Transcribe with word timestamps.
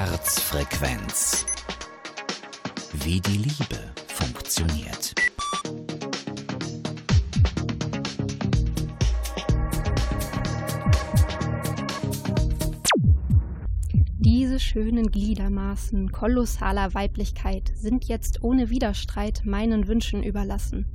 Herzfrequenz. 0.00 1.44
Wie 3.02 3.20
die 3.20 3.36
Liebe 3.36 3.92
funktioniert. 4.06 5.12
Diese 14.20 14.60
schönen 14.60 15.10
Gliedermaßen 15.10 16.12
kolossaler 16.12 16.94
Weiblichkeit 16.94 17.72
sind 17.74 18.04
jetzt 18.04 18.44
ohne 18.44 18.70
Widerstreit 18.70 19.42
meinen 19.44 19.88
Wünschen 19.88 20.22
überlassen. 20.22 20.86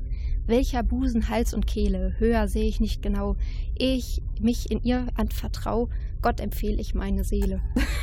Welcher 0.46 0.82
Busen, 0.82 1.28
Hals 1.28 1.54
und 1.54 1.68
Kehle, 1.68 2.16
höher 2.20 2.48
sehe 2.48 2.70
ich 2.70 2.80
nicht 2.80 3.02
genau, 3.02 3.36
ehe 3.78 3.98
ich 3.98 4.22
mich 4.40 4.72
in 4.72 4.82
ihr 4.82 5.08
anvertrau, 5.16 5.90
Gott 6.22 6.40
empfehle 6.40 6.80
ich 6.80 6.96
meine 6.96 7.26
Seele. 7.26 7.62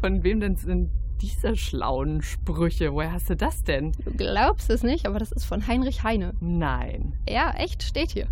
Von 0.00 0.24
wem 0.24 0.40
denn 0.40 0.56
sind 0.56 0.90
diese 1.20 1.56
schlauen 1.56 2.22
Sprüche? 2.22 2.94
Woher 2.94 3.12
hast 3.12 3.28
du 3.28 3.36
das 3.36 3.64
denn? 3.64 3.92
Du 4.02 4.12
glaubst 4.12 4.70
es 4.70 4.82
nicht, 4.82 5.06
aber 5.06 5.18
das 5.18 5.30
ist 5.30 5.44
von 5.44 5.66
Heinrich 5.66 6.02
Heine. 6.02 6.32
Nein. 6.40 7.12
Ja, 7.28 7.52
echt, 7.58 7.82
steht 7.82 8.10
hier. 8.10 8.26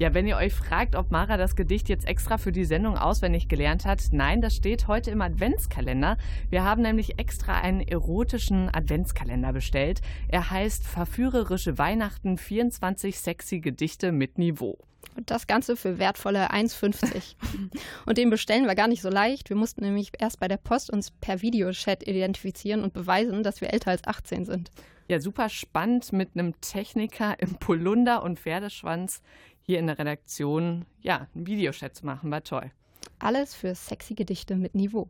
Ja, 0.00 0.14
wenn 0.14 0.26
ihr 0.26 0.36
euch 0.36 0.52
fragt, 0.52 0.96
ob 0.96 1.12
Mara 1.12 1.36
das 1.36 1.54
Gedicht 1.54 1.88
jetzt 1.88 2.08
extra 2.08 2.38
für 2.38 2.50
die 2.50 2.64
Sendung 2.64 2.98
auswendig 2.98 3.46
gelernt 3.46 3.84
hat, 3.84 4.02
nein, 4.10 4.40
das 4.40 4.56
steht 4.56 4.88
heute 4.88 5.12
im 5.12 5.20
Adventskalender. 5.20 6.16
Wir 6.50 6.64
haben 6.64 6.82
nämlich 6.82 7.20
extra 7.20 7.60
einen 7.60 7.82
erotischen 7.82 8.68
Adventskalender 8.74 9.52
bestellt. 9.52 10.00
Er 10.26 10.50
heißt 10.50 10.84
Verführerische 10.84 11.78
Weihnachten 11.78 12.36
24 12.36 13.16
sexy 13.16 13.60
Gedichte 13.60 14.10
mit 14.10 14.38
Niveau. 14.38 14.76
Und 15.16 15.30
das 15.30 15.46
Ganze 15.46 15.76
für 15.76 15.98
wertvolle 15.98 16.50
1,50. 16.50 17.34
und 18.06 18.18
den 18.18 18.30
bestellen 18.30 18.66
wir 18.66 18.74
gar 18.74 18.88
nicht 18.88 19.02
so 19.02 19.10
leicht. 19.10 19.50
Wir 19.50 19.56
mussten 19.56 19.82
nämlich 19.82 20.12
erst 20.18 20.40
bei 20.40 20.48
der 20.48 20.56
Post 20.56 20.90
uns 20.90 21.10
per 21.10 21.42
Videochat 21.42 22.06
identifizieren 22.06 22.82
und 22.82 22.94
beweisen, 22.94 23.42
dass 23.42 23.60
wir 23.60 23.72
älter 23.72 23.90
als 23.90 24.04
18 24.06 24.44
sind. 24.44 24.70
Ja, 25.08 25.20
super 25.20 25.48
spannend 25.48 26.12
mit 26.12 26.30
einem 26.34 26.58
Techniker 26.60 27.38
im 27.38 27.56
Polunder 27.56 28.22
und 28.22 28.38
Pferdeschwanz 28.38 29.20
hier 29.60 29.78
in 29.78 29.86
der 29.86 29.98
Redaktion, 29.98 30.86
ja, 31.00 31.28
einen 31.34 31.46
Videochat 31.46 31.94
zu 31.94 32.06
machen. 32.06 32.30
War 32.30 32.42
toll. 32.42 32.70
Alles 33.18 33.54
für 33.54 33.74
sexy 33.74 34.14
Gedichte 34.14 34.56
mit 34.56 34.74
Niveau. 34.74 35.08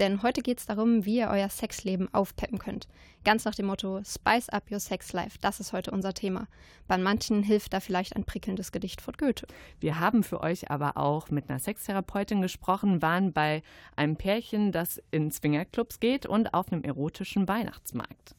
Denn 0.00 0.22
heute 0.22 0.40
geht 0.40 0.58
es 0.58 0.64
darum, 0.64 1.04
wie 1.04 1.18
ihr 1.18 1.28
euer 1.28 1.50
Sexleben 1.50 2.12
aufpeppen 2.14 2.58
könnt. 2.58 2.88
Ganz 3.22 3.44
nach 3.44 3.54
dem 3.54 3.66
Motto 3.66 4.00
Spice 4.02 4.48
up 4.48 4.70
your 4.70 4.80
sex 4.80 5.12
life. 5.12 5.36
Das 5.42 5.60
ist 5.60 5.74
heute 5.74 5.90
unser 5.90 6.14
Thema. 6.14 6.48
Bei 6.88 6.96
manchen 6.96 7.42
hilft 7.42 7.74
da 7.74 7.80
vielleicht 7.80 8.16
ein 8.16 8.24
prickelndes 8.24 8.72
Gedicht 8.72 9.02
von 9.02 9.12
Goethe. 9.18 9.46
Wir 9.78 10.00
haben 10.00 10.22
für 10.22 10.40
euch 10.40 10.70
aber 10.70 10.96
auch 10.96 11.28
mit 11.28 11.50
einer 11.50 11.58
Sextherapeutin 11.58 12.40
gesprochen, 12.40 13.02
waren 13.02 13.34
bei 13.34 13.62
einem 13.94 14.16
Pärchen, 14.16 14.72
das 14.72 15.02
in 15.10 15.30
Swingerclubs 15.30 16.00
geht 16.00 16.24
und 16.24 16.54
auf 16.54 16.72
einem 16.72 16.82
erotischen 16.82 17.46
Weihnachtsmarkt. 17.46 18.34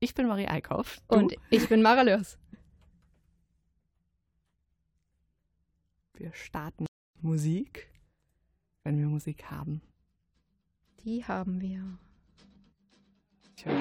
Ich 0.00 0.14
bin 0.14 0.28
Marie 0.28 0.48
Eickhoff. 0.48 1.02
Du? 1.08 1.16
Und 1.16 1.34
ich 1.50 1.68
bin 1.68 1.82
Mara 1.82 2.02
Lörs. 2.02 2.38
Wir 6.14 6.32
starten 6.32 6.86
Musik 7.20 7.86
wenn 8.88 8.98
wir 8.98 9.06
Musik 9.06 9.50
haben. 9.50 9.82
Die 11.04 11.22
haben 11.22 11.60
wir. 11.60 11.98
Well, 13.66 13.76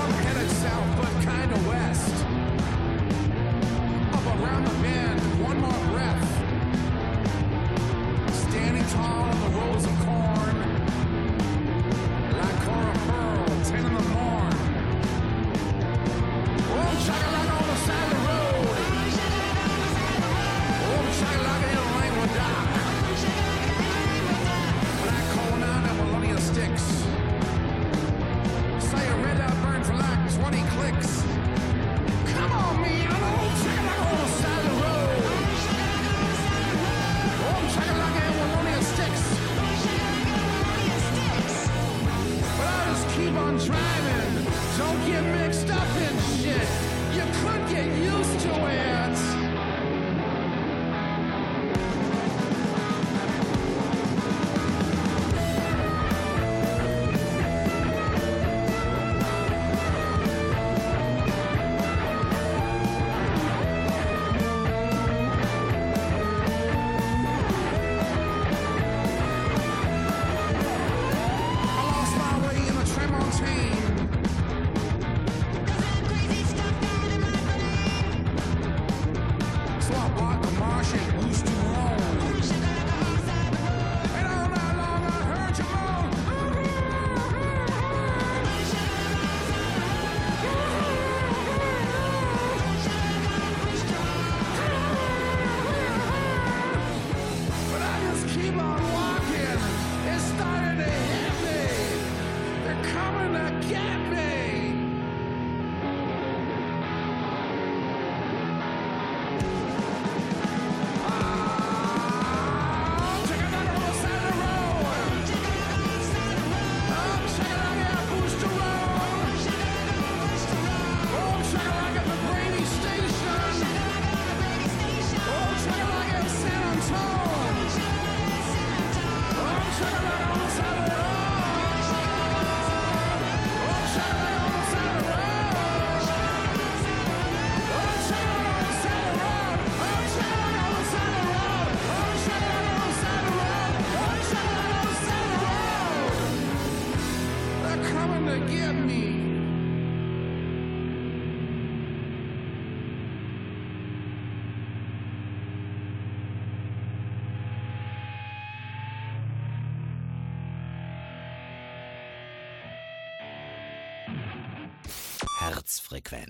I'm 0.00 0.12
headed 0.22 0.50
south, 0.52 0.96
but 0.98 1.14
kinda 1.20 1.56
west. 1.68 2.31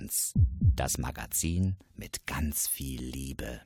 Herzfrequenz. 0.02 0.32
Das 0.74 0.98
Magazin 0.98 1.76
mit 1.94 2.26
ganz 2.26 2.66
viel 2.68 3.02
Liebe. 3.02 3.60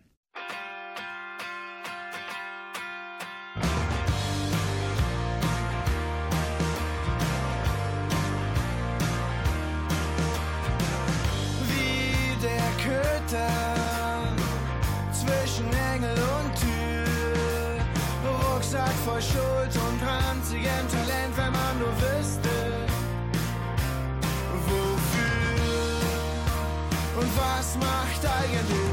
wie 11.69 12.43
der 12.43 12.71
Köter 12.83 14.37
zwischen 15.13 15.73
Engel 15.95 16.11
und 16.11 16.55
Tür. 16.59 17.85
Rucksack 18.25 18.93
voll 19.05 19.23
Schuld 19.23 19.77
und 19.77 20.07
ranzigem 20.07 20.89
Talent, 20.91 21.37
macht 27.79 28.25
eigentlich 28.25 28.86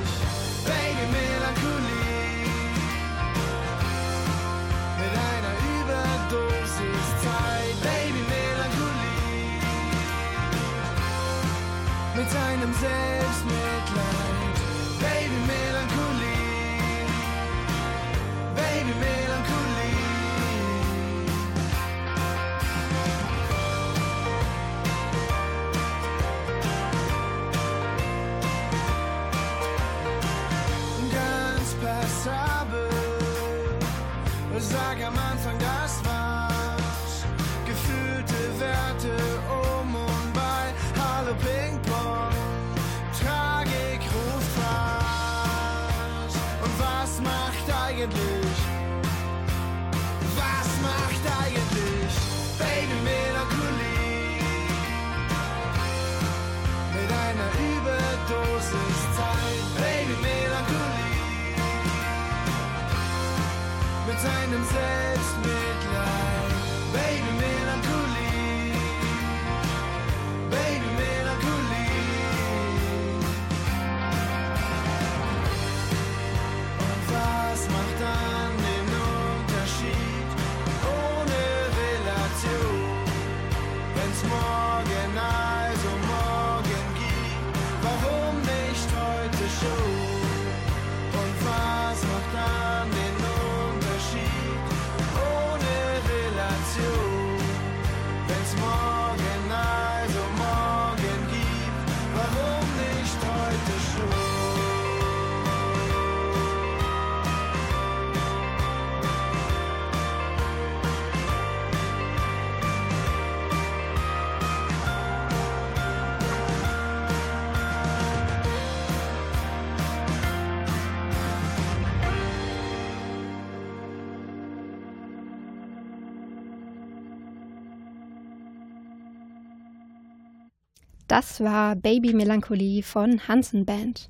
Das 131.14 131.42
war 131.42 131.76
Baby 131.76 132.12
Melancholie 132.16 132.82
von 132.82 133.28
Hansen 133.28 133.68
Band. 133.68 134.10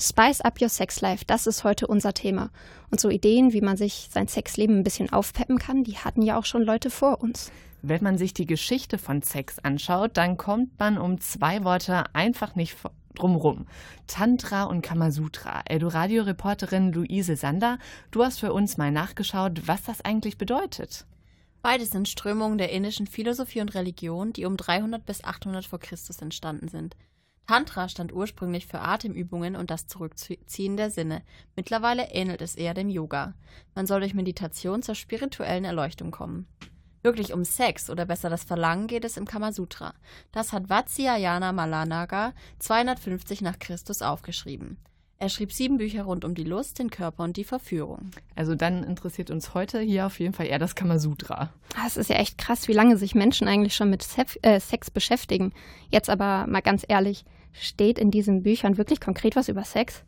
Spice 0.00 0.40
up 0.40 0.62
your 0.62 0.68
sex 0.68 1.00
life, 1.00 1.24
das 1.26 1.48
ist 1.48 1.64
heute 1.64 1.88
unser 1.88 2.14
Thema. 2.14 2.50
Und 2.92 3.00
so 3.00 3.10
Ideen, 3.10 3.52
wie 3.52 3.60
man 3.60 3.76
sich 3.76 4.08
sein 4.12 4.28
Sexleben 4.28 4.78
ein 4.78 4.84
bisschen 4.84 5.12
aufpeppen 5.12 5.58
kann, 5.58 5.82
die 5.82 5.98
hatten 5.98 6.22
ja 6.22 6.38
auch 6.38 6.44
schon 6.44 6.62
Leute 6.62 6.90
vor 6.90 7.20
uns. 7.20 7.50
Wenn 7.82 8.04
man 8.04 8.18
sich 8.18 8.34
die 8.34 8.46
Geschichte 8.46 8.98
von 8.98 9.20
Sex 9.20 9.58
anschaut, 9.58 10.12
dann 10.16 10.36
kommt 10.36 10.78
man 10.78 10.96
um 10.96 11.20
zwei 11.20 11.64
Worte 11.64 12.04
einfach 12.14 12.54
nicht 12.54 12.76
drumrum. 13.16 13.66
Tantra 14.06 14.62
und 14.62 14.80
Kamasutra. 14.80 15.62
Eldoradio-Reporterin 15.64 16.92
Luise 16.92 17.34
Sander, 17.34 17.78
du 18.12 18.22
hast 18.22 18.38
für 18.38 18.52
uns 18.52 18.76
mal 18.76 18.92
nachgeschaut, 18.92 19.66
was 19.66 19.82
das 19.82 20.04
eigentlich 20.04 20.38
bedeutet. 20.38 21.04
Beide 21.64 21.86
sind 21.86 22.10
Strömungen 22.10 22.58
der 22.58 22.72
indischen 22.72 23.06
Philosophie 23.06 23.62
und 23.62 23.74
Religion, 23.74 24.34
die 24.34 24.44
um 24.44 24.58
300 24.58 25.06
bis 25.06 25.24
800 25.24 25.64
vor 25.64 25.78
Christus 25.78 26.20
entstanden 26.20 26.68
sind. 26.68 26.94
Tantra 27.46 27.88
stand 27.88 28.12
ursprünglich 28.12 28.66
für 28.66 28.80
Atemübungen 28.80 29.56
und 29.56 29.70
das 29.70 29.86
Zurückziehen 29.86 30.76
der 30.76 30.90
Sinne. 30.90 31.22
Mittlerweile 31.56 32.10
ähnelt 32.10 32.42
es 32.42 32.54
eher 32.54 32.74
dem 32.74 32.90
Yoga. 32.90 33.32
Man 33.74 33.86
soll 33.86 34.00
durch 34.00 34.12
Meditation 34.12 34.82
zur 34.82 34.94
spirituellen 34.94 35.64
Erleuchtung 35.64 36.10
kommen. 36.10 36.46
Wirklich 37.00 37.32
um 37.32 37.46
Sex 37.46 37.88
oder 37.88 38.04
besser 38.04 38.28
das 38.28 38.44
Verlangen 38.44 38.86
geht 38.86 39.06
es 39.06 39.16
im 39.16 39.24
Kamasutra. 39.24 39.94
Das 40.32 40.52
hat 40.52 40.68
Vatsyayana 40.68 41.52
Malanaga 41.52 42.34
250 42.58 43.40
nach 43.40 43.58
Christus 43.58 44.02
aufgeschrieben. 44.02 44.76
Er 45.18 45.28
schrieb 45.28 45.52
sieben 45.52 45.78
Bücher 45.78 46.02
rund 46.02 46.24
um 46.24 46.34
die 46.34 46.44
Lust, 46.44 46.78
den 46.78 46.90
Körper 46.90 47.22
und 47.24 47.36
die 47.36 47.44
Verführung. 47.44 48.10
Also 48.34 48.54
dann 48.54 48.82
interessiert 48.82 49.30
uns 49.30 49.54
heute 49.54 49.80
hier 49.80 50.06
auf 50.06 50.18
jeden 50.18 50.34
Fall 50.34 50.46
eher 50.46 50.58
das 50.58 50.74
Kamasutra. 50.74 51.50
Ah, 51.76 51.84
Es 51.86 51.96
ist 51.96 52.10
ja 52.10 52.16
echt 52.16 52.36
krass, 52.36 52.68
wie 52.68 52.72
lange 52.72 52.96
sich 52.96 53.14
Menschen 53.14 53.48
eigentlich 53.48 53.74
schon 53.76 53.90
mit 53.90 54.02
Sef 54.02 54.36
äh, 54.42 54.58
Sex 54.60 54.90
beschäftigen. 54.90 55.52
Jetzt 55.90 56.10
aber 56.10 56.46
mal 56.48 56.62
ganz 56.62 56.84
ehrlich, 56.86 57.24
steht 57.52 57.98
in 57.98 58.10
diesen 58.10 58.42
Büchern 58.42 58.76
wirklich 58.76 59.00
konkret 59.00 59.36
was 59.36 59.48
über 59.48 59.64
Sex? 59.64 60.02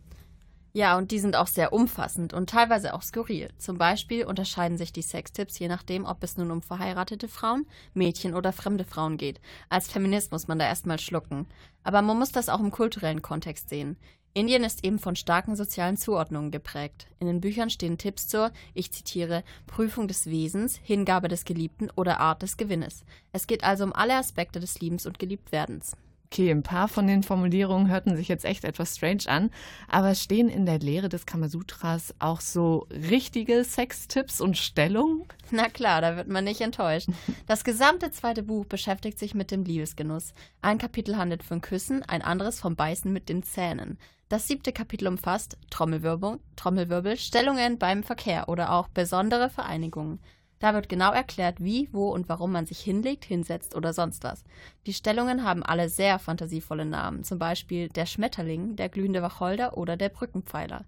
Ja, 0.73 0.99
und 0.99 1.11
die 1.11 1.21
sind 1.21 1.37
auch 1.37 1.47
sehr 1.47 1.73
umfassend 1.73 2.35
und 2.35 2.51
teilweise 2.51 2.93
auch 2.93 3.01
skurril. 3.01 3.49
Zum 3.57 3.79
Beispiel 3.79 4.27
unterscheiden 4.27 4.77
sich 4.77 4.93
die 4.93 5.01
Sextipps 5.01 5.59
je 5.59 5.69
nachdem, 5.69 6.05
ob 6.05 6.23
es 6.23 6.37
nun 6.37 6.51
um 6.51 6.61
verheiratete 6.61 7.29
Frauen, 7.29 7.65
Mädchen 7.95 8.35
oder 8.35 8.53
fremde 8.53 8.85
Frauen 8.85 9.17
geht. 9.17 9.41
Als 9.71 9.89
Feminist 9.91 10.33
muss 10.33 10.49
man 10.49 10.59
da 10.59 10.67
erstmal 10.67 10.99
schlucken. 10.99 11.47
Aber 11.83 12.03
man 12.03 12.19
muss 12.19 12.31
das 12.31 12.51
auch 12.51 12.61
im 12.61 12.71
kulturellen 12.73 13.23
Kontext 13.23 13.71
sehen. 13.71 13.97
Indien 14.37 14.65
ist 14.65 14.85
eben 14.85 14.99
von 14.99 15.17
starken 15.17 15.57
sozialen 15.57 15.97
Zuordnungen 15.97 16.51
geprägt. 16.51 17.07
In 17.21 17.27
den 17.27 17.41
Büchern 17.41 17.71
stehen 17.71 17.97
Tipps 17.97 18.29
zur, 18.29 18.53
ich 18.75 18.93
zitiere, 18.93 19.43
Prüfung 19.67 20.09
des 20.09 20.27
Wesens, 20.27 20.79
Hingabe 20.83 21.29
des 21.29 21.47
Geliebten 21.47 21.89
oder 21.97 22.21
Art 22.21 22.43
des 22.43 22.59
Gewinnes. 22.59 23.07
Es 23.33 23.47
geht 23.47 23.65
also 23.65 23.85
um 23.85 23.95
alle 23.95 24.15
Aspekte 24.15 24.61
des 24.61 24.79
Liebens 24.79 25.07
und 25.07 25.19
Geliebtwerdens. 25.19 25.97
Okay, 26.27 26.51
ein 26.51 26.65
paar 26.65 26.89
von 26.89 27.07
den 27.07 27.23
Formulierungen 27.23 27.89
hörten 27.89 28.15
sich 28.15 28.29
jetzt 28.29 28.45
echt 28.45 28.65
etwas 28.65 28.97
strange 28.97 29.23
an, 29.27 29.51
aber 29.89 30.15
stehen 30.15 30.51
in 30.51 30.67
der 30.67 30.81
Lehre 30.81 31.09
des 31.09 31.25
Kamasutras 31.25 32.15
auch 32.19 32.43
so 32.43 32.89
richtige 32.91 33.65
Sextipps 33.65 34.43
und 34.43 34.59
Stellungen? 34.59 35.25
Na 35.51 35.71
klar, 35.71 36.03
da 36.03 36.17
wird 36.17 36.29
man 36.29 36.45
nicht 36.45 36.61
enttäuscht. 36.61 37.09
Das 37.47 37.65
gesamte 37.65 38.11
zweite 38.11 38.43
Buch 38.43 38.67
beschäftigt 38.67 39.19
sich 39.19 39.35
mit 39.35 39.51
dem 39.51 39.65
Liebesgenuss. 39.65 40.35
Ein 40.61 40.77
Kapitel 40.77 41.17
handelt 41.17 41.43
von 41.43 41.63
Küssen, 41.63 42.03
ein 42.03 42.21
anderes 42.21 42.61
vom 42.61 42.77
Beißen 42.77 43.11
mit 43.11 43.31
den 43.31 43.43
Zähnen. 43.43 43.97
Das 44.29 44.49
siebte 44.49 44.73
Kapitel 44.73 45.07
umfasst 45.07 45.57
Trommelwirbel, 45.71 46.41
Trommelwirbel, 46.57 47.17
Stellungen 47.17 47.79
beim 47.79 48.03
Verkehr 48.03 48.49
oder 48.49 48.73
auch 48.73 48.89
besondere 48.89 49.51
Vereinigungen. 49.51 50.19
Da 50.59 50.75
wird 50.75 50.89
genau 50.89 51.13
erklärt, 51.13 51.63
wie, 51.63 51.89
wo 51.93 52.09
und 52.09 52.29
warum 52.29 52.51
man 52.51 52.67
sich 52.67 52.81
hinlegt, 52.81 53.25
hinsetzt 53.25 53.77
oder 53.77 53.93
sonst 53.93 54.25
was. 54.25 54.43
Die 54.87 54.95
Stellungen 54.95 55.45
haben 55.45 55.63
alle 55.63 55.89
sehr 55.89 56.19
fantasievolle 56.19 56.87
Namen, 56.87 57.23
zum 57.23 57.39
Beispiel 57.39 57.89
der 57.89 58.07
Schmetterling, 58.07 58.75
der 58.75 58.89
glühende 58.89 59.23
Wacholder 59.23 59.77
oder 59.77 59.97
der 59.97 60.09
Brückenpfeiler. 60.09 60.87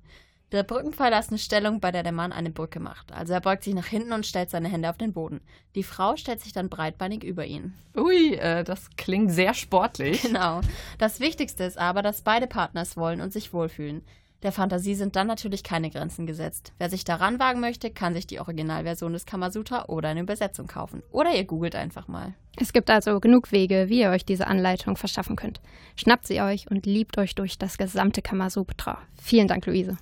Der 0.50 0.62
Brückenpfeiler 0.62 1.18
ist 1.18 1.28
eine 1.28 1.38
Stellung, 1.38 1.78
bei 1.78 1.92
der 1.92 2.02
der 2.02 2.12
Mann 2.12 2.32
eine 2.32 2.50
Brücke 2.50 2.80
macht. 2.80 3.12
Also 3.12 3.34
er 3.34 3.40
beugt 3.40 3.64
sich 3.64 3.74
nach 3.74 3.86
hinten 3.86 4.14
und 4.14 4.24
stellt 4.24 4.48
seine 4.48 4.68
Hände 4.68 4.88
auf 4.88 4.96
den 4.96 5.12
Boden. 5.12 5.42
Die 5.74 5.82
Frau 5.82 6.16
stellt 6.16 6.40
sich 6.40 6.54
dann 6.54 6.70
breitbeinig 6.70 7.22
über 7.22 7.44
ihn. 7.44 7.74
Ui, 7.94 8.34
äh, 8.34 8.64
das 8.64 8.88
klingt 8.96 9.30
sehr 9.30 9.52
sportlich. 9.52 10.22
Genau. 10.22 10.62
Das 10.98 11.20
Wichtigste 11.20 11.64
ist 11.64 11.76
aber, 11.76 12.00
dass 12.00 12.22
beide 12.22 12.46
Partner 12.46 12.80
es 12.80 12.96
wollen 12.96 13.20
und 13.20 13.32
sich 13.32 13.52
wohlfühlen. 13.52 14.02
Der 14.42 14.52
Fantasie 14.52 14.94
sind 14.94 15.16
dann 15.16 15.26
natürlich 15.26 15.64
keine 15.64 15.90
Grenzen 15.90 16.24
gesetzt. 16.24 16.72
Wer 16.78 16.88
sich 16.88 17.04
daran 17.04 17.40
wagen 17.40 17.60
möchte, 17.60 17.90
kann 17.90 18.14
sich 18.14 18.26
die 18.26 18.38
Originalversion 18.38 19.12
des 19.12 19.26
Kamasutra 19.26 19.86
oder 19.86 20.10
eine 20.10 20.20
Übersetzung 20.20 20.68
kaufen. 20.68 21.02
Oder 21.10 21.34
ihr 21.34 21.44
googelt 21.44 21.74
einfach 21.74 22.06
mal. 22.06 22.34
Es 22.56 22.72
gibt 22.72 22.88
also 22.88 23.18
genug 23.18 23.50
Wege, 23.50 23.86
wie 23.88 24.00
ihr 24.00 24.10
euch 24.10 24.24
diese 24.24 24.46
Anleitung 24.46 24.96
verschaffen 24.96 25.36
könnt. 25.36 25.60
Schnappt 25.96 26.26
sie 26.26 26.40
euch 26.40 26.70
und 26.70 26.86
liebt 26.86 27.18
euch 27.18 27.34
durch 27.34 27.58
das 27.58 27.78
gesamte 27.78 28.22
Kamasutra. 28.22 28.98
Vielen 29.20 29.48
Dank, 29.48 29.66
Luise 29.66 29.96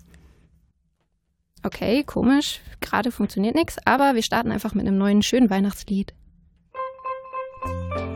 okay, 1.66 2.04
komisch, 2.04 2.61
gerade 2.80 3.12
funktioniert 3.12 3.54
nichts, 3.54 3.76
aber 3.85 4.14
wir 4.14 4.23
starten 4.23 4.52
einfach 4.52 4.75
mit 4.75 4.87
einem 4.87 4.99
neuen 4.99 5.23
schönen 5.23 5.50
Weihnachtslied. 5.50 6.14
Musik 7.64 8.15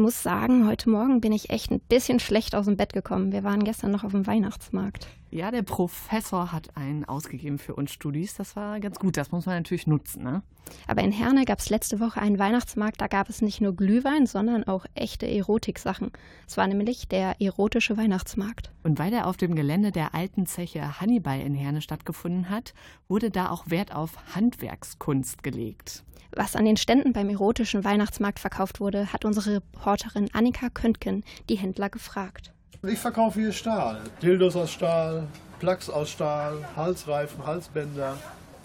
muss 0.00 0.22
sagen, 0.22 0.66
heute 0.66 0.88
Morgen 0.90 1.20
bin 1.20 1.32
ich 1.32 1.50
echt 1.50 1.70
ein 1.70 1.80
bisschen 1.80 2.20
schlecht 2.20 2.54
aus 2.54 2.64
dem 2.64 2.76
Bett 2.76 2.92
gekommen. 2.92 3.32
Wir 3.32 3.44
waren 3.44 3.64
gestern 3.64 3.90
noch 3.90 4.02
auf 4.02 4.12
dem 4.12 4.26
Weihnachtsmarkt. 4.26 5.06
Ja, 5.30 5.50
der 5.50 5.62
Professor 5.62 6.50
hat 6.50 6.70
ausgegeben 7.04 7.58
für 7.58 7.74
uns 7.74 7.92
Studis. 7.92 8.34
Das 8.34 8.56
war 8.56 8.80
ganz 8.80 8.98
gut. 8.98 9.16
Das 9.16 9.32
muss 9.32 9.46
man 9.46 9.56
natürlich 9.56 9.86
nutzen. 9.86 10.22
Ne? 10.22 10.42
Aber 10.86 11.02
in 11.02 11.12
Herne 11.12 11.44
gab 11.44 11.58
es 11.58 11.70
letzte 11.70 12.00
Woche 12.00 12.20
einen 12.20 12.38
Weihnachtsmarkt. 12.38 13.00
Da 13.00 13.06
gab 13.06 13.28
es 13.28 13.42
nicht 13.42 13.60
nur 13.60 13.74
Glühwein, 13.74 14.26
sondern 14.26 14.64
auch 14.64 14.86
echte 14.94 15.26
Erotiksachen. 15.26 16.10
Es 16.46 16.56
war 16.56 16.66
nämlich 16.66 17.08
der 17.08 17.40
erotische 17.40 17.96
Weihnachtsmarkt. 17.96 18.72
Und 18.82 18.98
weil 18.98 19.12
er 19.12 19.26
auf 19.26 19.36
dem 19.36 19.54
Gelände 19.54 19.92
der 19.92 20.14
alten 20.14 20.46
Zeche 20.46 21.00
Hannibal 21.00 21.40
in 21.40 21.54
Herne 21.54 21.82
stattgefunden 21.82 22.50
hat, 22.50 22.74
wurde 23.08 23.30
da 23.30 23.50
auch 23.50 23.70
Wert 23.70 23.94
auf 23.94 24.34
Handwerkskunst 24.34 25.42
gelegt. 25.42 26.04
Was 26.32 26.54
an 26.54 26.64
den 26.64 26.76
Ständen 26.76 27.12
beim 27.12 27.28
erotischen 27.28 27.82
Weihnachtsmarkt 27.82 28.38
verkauft 28.38 28.78
wurde, 28.78 29.12
hat 29.12 29.24
unsere 29.24 29.56
Reporterin 29.56 30.28
Annika 30.32 30.70
Köntgen 30.70 31.24
die 31.48 31.56
Händler 31.56 31.90
gefragt. 31.90 32.52
Ich 32.86 32.98
verkaufe 32.98 33.38
hier 33.38 33.52
Stahl. 33.52 34.00
Dildos 34.22 34.56
aus 34.56 34.72
Stahl, 34.72 35.26
Plugs 35.58 35.90
aus 35.90 36.08
Stahl, 36.10 36.66
Halsreifen, 36.76 37.46
Halsbänder, 37.46 38.16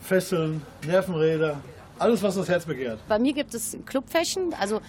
Fesseln, 0.01 0.62
Nervenräder. 0.88 1.57
Alles, 2.00 2.24
was 2.24 2.35
das 2.35 2.47
Herz 2.47 2.63
begehrt. 2.63 2.97
Bei 3.09 3.19
mir 3.19 3.33
gibt 3.33 3.53
es 3.53 3.77
Club-Fashion, 3.85 4.53
also 4.57 4.79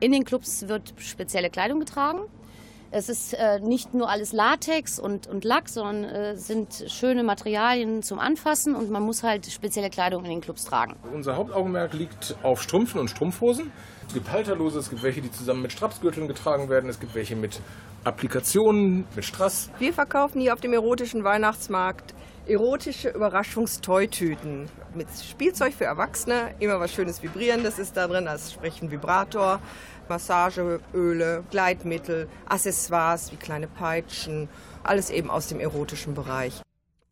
in 0.00 0.12
den 0.12 0.22
Clubs 0.24 0.68
wird 0.68 0.92
spezielle 0.98 1.48
Kleidung 1.48 1.80
getragen. 1.80 2.20
Es 2.96 3.08
ist 3.08 3.34
äh, 3.34 3.58
nicht 3.58 3.92
nur 3.92 4.08
alles 4.08 4.32
Latex 4.32 5.00
und, 5.00 5.26
und 5.26 5.42
Lack, 5.42 5.68
sondern 5.68 6.04
äh, 6.04 6.36
sind 6.36 6.84
schöne 6.86 7.24
Materialien 7.24 8.02
zum 8.02 8.20
Anfassen 8.20 8.76
und 8.76 8.88
man 8.88 9.02
muss 9.02 9.24
halt 9.24 9.46
spezielle 9.46 9.90
Kleidung 9.90 10.22
in 10.22 10.30
den 10.30 10.40
Clubs 10.40 10.64
tragen. 10.64 10.94
Unser 11.12 11.34
Hauptaugenmerk 11.34 11.92
liegt 11.92 12.36
auf 12.44 12.62
Strümpfen 12.62 13.00
und 13.00 13.08
Strumpfhosen. 13.08 13.72
Es 14.06 14.14
gibt 14.14 14.30
halterlose, 14.30 14.78
es 14.78 14.90
gibt 14.90 15.02
welche, 15.02 15.20
die 15.22 15.32
zusammen 15.32 15.62
mit 15.62 15.72
Strapsgürteln 15.72 16.28
getragen 16.28 16.68
werden, 16.68 16.88
es 16.88 17.00
gibt 17.00 17.16
welche 17.16 17.34
mit 17.34 17.60
Applikationen, 18.04 19.06
mit 19.16 19.24
Strass. 19.24 19.70
Wir 19.80 19.92
verkaufen 19.92 20.40
hier 20.40 20.52
auf 20.52 20.60
dem 20.60 20.72
erotischen 20.72 21.24
Weihnachtsmarkt 21.24 22.14
erotische 22.46 23.08
Überraschungstoytüten 23.08 24.68
mit 24.94 25.08
Spielzeug 25.10 25.72
für 25.72 25.84
Erwachsene. 25.84 26.54
Immer 26.60 26.78
was 26.78 26.92
Schönes 26.92 27.22
Vibrierendes 27.22 27.78
ist 27.78 27.96
da 27.96 28.06
drin, 28.06 28.28
als 28.28 28.52
sprich 28.52 28.82
ein 28.82 28.90
Vibrator, 28.90 29.60
Massageöle, 30.08 31.44
Gleitmittel, 31.50 32.28
Accessoires 32.46 33.32
wie 33.32 33.36
kleine 33.36 33.66
Peitschen, 33.66 34.48
alles 34.82 35.10
eben 35.10 35.30
aus 35.30 35.48
dem 35.48 35.60
erotischen 35.60 36.14
Bereich. 36.14 36.62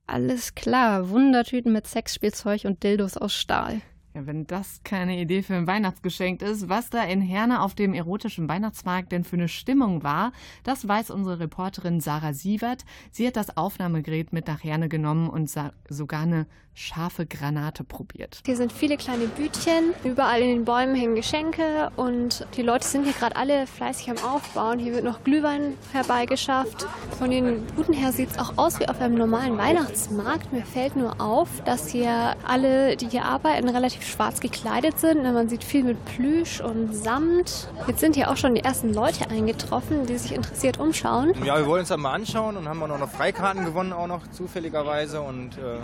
Alles 0.06 0.54
klar, 0.54 1.08
Wundertüten 1.08 1.72
mit 1.72 1.86
Sexspielzeug 1.86 2.64
und 2.64 2.82
Dildos 2.82 3.16
aus 3.16 3.34
Stahl. 3.34 3.80
Ja, 4.14 4.26
wenn 4.26 4.46
das 4.46 4.82
keine 4.84 5.18
Idee 5.18 5.42
für 5.42 5.54
ein 5.54 5.66
Weihnachtsgeschenk 5.66 6.42
ist, 6.42 6.68
was 6.68 6.90
da 6.90 7.02
in 7.02 7.22
Herne 7.22 7.62
auf 7.62 7.74
dem 7.74 7.94
erotischen 7.94 8.46
Weihnachtsmarkt 8.46 9.10
denn 9.10 9.24
für 9.24 9.36
eine 9.36 9.48
Stimmung 9.48 10.02
war, 10.02 10.32
das 10.64 10.86
weiß 10.86 11.10
unsere 11.10 11.40
Reporterin 11.40 12.00
Sarah 12.00 12.34
Sievert. 12.34 12.84
Sie 13.10 13.26
hat 13.26 13.36
das 13.36 13.56
Aufnahmegerät 13.56 14.34
mit 14.34 14.48
nach 14.48 14.62
Herne 14.62 14.90
genommen 14.90 15.30
und 15.30 15.50
sogar 15.88 16.20
eine 16.20 16.46
scharfe 16.74 17.26
Granate 17.26 17.84
probiert. 17.84 18.40
Hier 18.46 18.56
sind 18.56 18.72
viele 18.72 18.96
kleine 18.96 19.26
Bütchen, 19.26 19.94
überall 20.04 20.40
in 20.40 20.48
den 20.48 20.64
Bäumen 20.64 20.94
hängen 20.94 21.14
Geschenke 21.14 21.90
und 21.96 22.46
die 22.56 22.62
Leute 22.62 22.86
sind 22.86 23.04
hier 23.04 23.12
gerade 23.12 23.36
alle 23.36 23.66
fleißig 23.66 24.10
am 24.10 24.18
Aufbauen. 24.18 24.78
Hier 24.78 24.94
wird 24.94 25.04
noch 25.04 25.22
Glühwein 25.22 25.74
herbeigeschafft. 25.92 26.86
Von 27.18 27.30
den 27.30 27.66
Buden 27.66 27.94
her 27.94 28.12
sieht 28.12 28.30
es 28.30 28.38
auch 28.38 28.56
aus 28.56 28.80
wie 28.80 28.88
auf 28.88 29.00
einem 29.00 29.16
normalen 29.16 29.58
Weihnachtsmarkt. 29.58 30.52
Mir 30.52 30.64
fällt 30.64 30.96
nur 30.96 31.20
auf, 31.20 31.48
dass 31.64 31.88
hier 31.88 32.36
alle, 32.46 32.96
die 32.96 33.08
hier 33.08 33.24
arbeiten, 33.24 33.68
relativ 33.68 34.06
schwarz 34.06 34.40
gekleidet 34.40 34.98
sind. 34.98 35.22
Man 35.22 35.48
sieht 35.48 35.64
viel 35.64 35.84
mit 35.84 36.02
Plüsch 36.06 36.60
und 36.60 36.94
Samt. 36.94 37.68
Jetzt 37.86 38.00
sind 38.00 38.16
hier 38.16 38.30
auch 38.30 38.36
schon 38.36 38.54
die 38.54 38.64
ersten 38.64 38.94
Leute 38.94 39.28
eingetroffen, 39.30 40.06
die 40.06 40.16
sich 40.16 40.32
interessiert 40.32 40.78
umschauen. 40.78 41.34
Ja, 41.44 41.58
wir 41.58 41.66
wollen 41.66 41.80
uns 41.80 41.88
das 41.88 41.98
mal 41.98 42.12
anschauen 42.12 42.56
und 42.56 42.68
haben 42.68 42.82
auch 42.82 42.98
noch 42.98 43.10
Freikarten 43.10 43.64
gewonnen, 43.64 43.92
auch 43.92 44.06
noch 44.06 44.26
zufälligerweise 44.28 45.20
und 45.20 45.58
äh, 45.58 45.78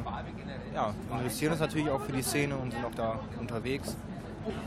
ja, 0.75 0.95
interessieren 1.13 1.53
uns 1.53 1.61
natürlich 1.61 1.91
auch 1.91 2.01
für 2.01 2.13
die 2.13 2.23
Szene 2.23 2.57
und 2.57 2.73
sind 2.73 2.85
auch 2.85 2.95
da 2.95 3.19
unterwegs. 3.41 3.97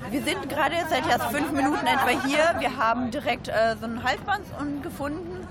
Wir 0.09 0.21
sind 0.21 0.47
gerade 0.49 0.75
seit 0.89 1.07
erst 1.07 1.25
fünf 1.35 1.51
Minuten 1.51 1.87
etwa 1.87 2.09
hier. 2.27 2.59
Wir 2.59 2.77
haben 2.77 3.09
direkt 3.09 3.47
äh, 3.47 3.75
so 3.79 3.87
ein 3.87 4.03
Halsband 4.03 4.43
gefunden 4.83 5.47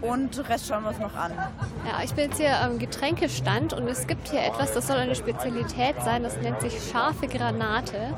und 0.00 0.36
den 0.36 0.44
Rest 0.46 0.66
schauen 0.68 0.82
wir 0.82 0.90
uns 0.90 0.98
noch 0.98 1.14
an. 1.14 1.32
Ja, 1.86 2.02
ich 2.02 2.12
bin 2.14 2.26
jetzt 2.26 2.38
hier 2.38 2.60
am 2.60 2.78
Getränkestand 2.78 3.72
und 3.72 3.86
es 3.88 4.06
gibt 4.06 4.28
hier 4.28 4.42
etwas, 4.42 4.72
das 4.72 4.86
soll 4.86 4.96
eine 4.96 5.14
Spezialität 5.14 5.96
sein, 6.04 6.22
das 6.22 6.36
nennt 6.38 6.60
sich 6.60 6.74
scharfe 6.90 7.26
Granate. 7.28 8.14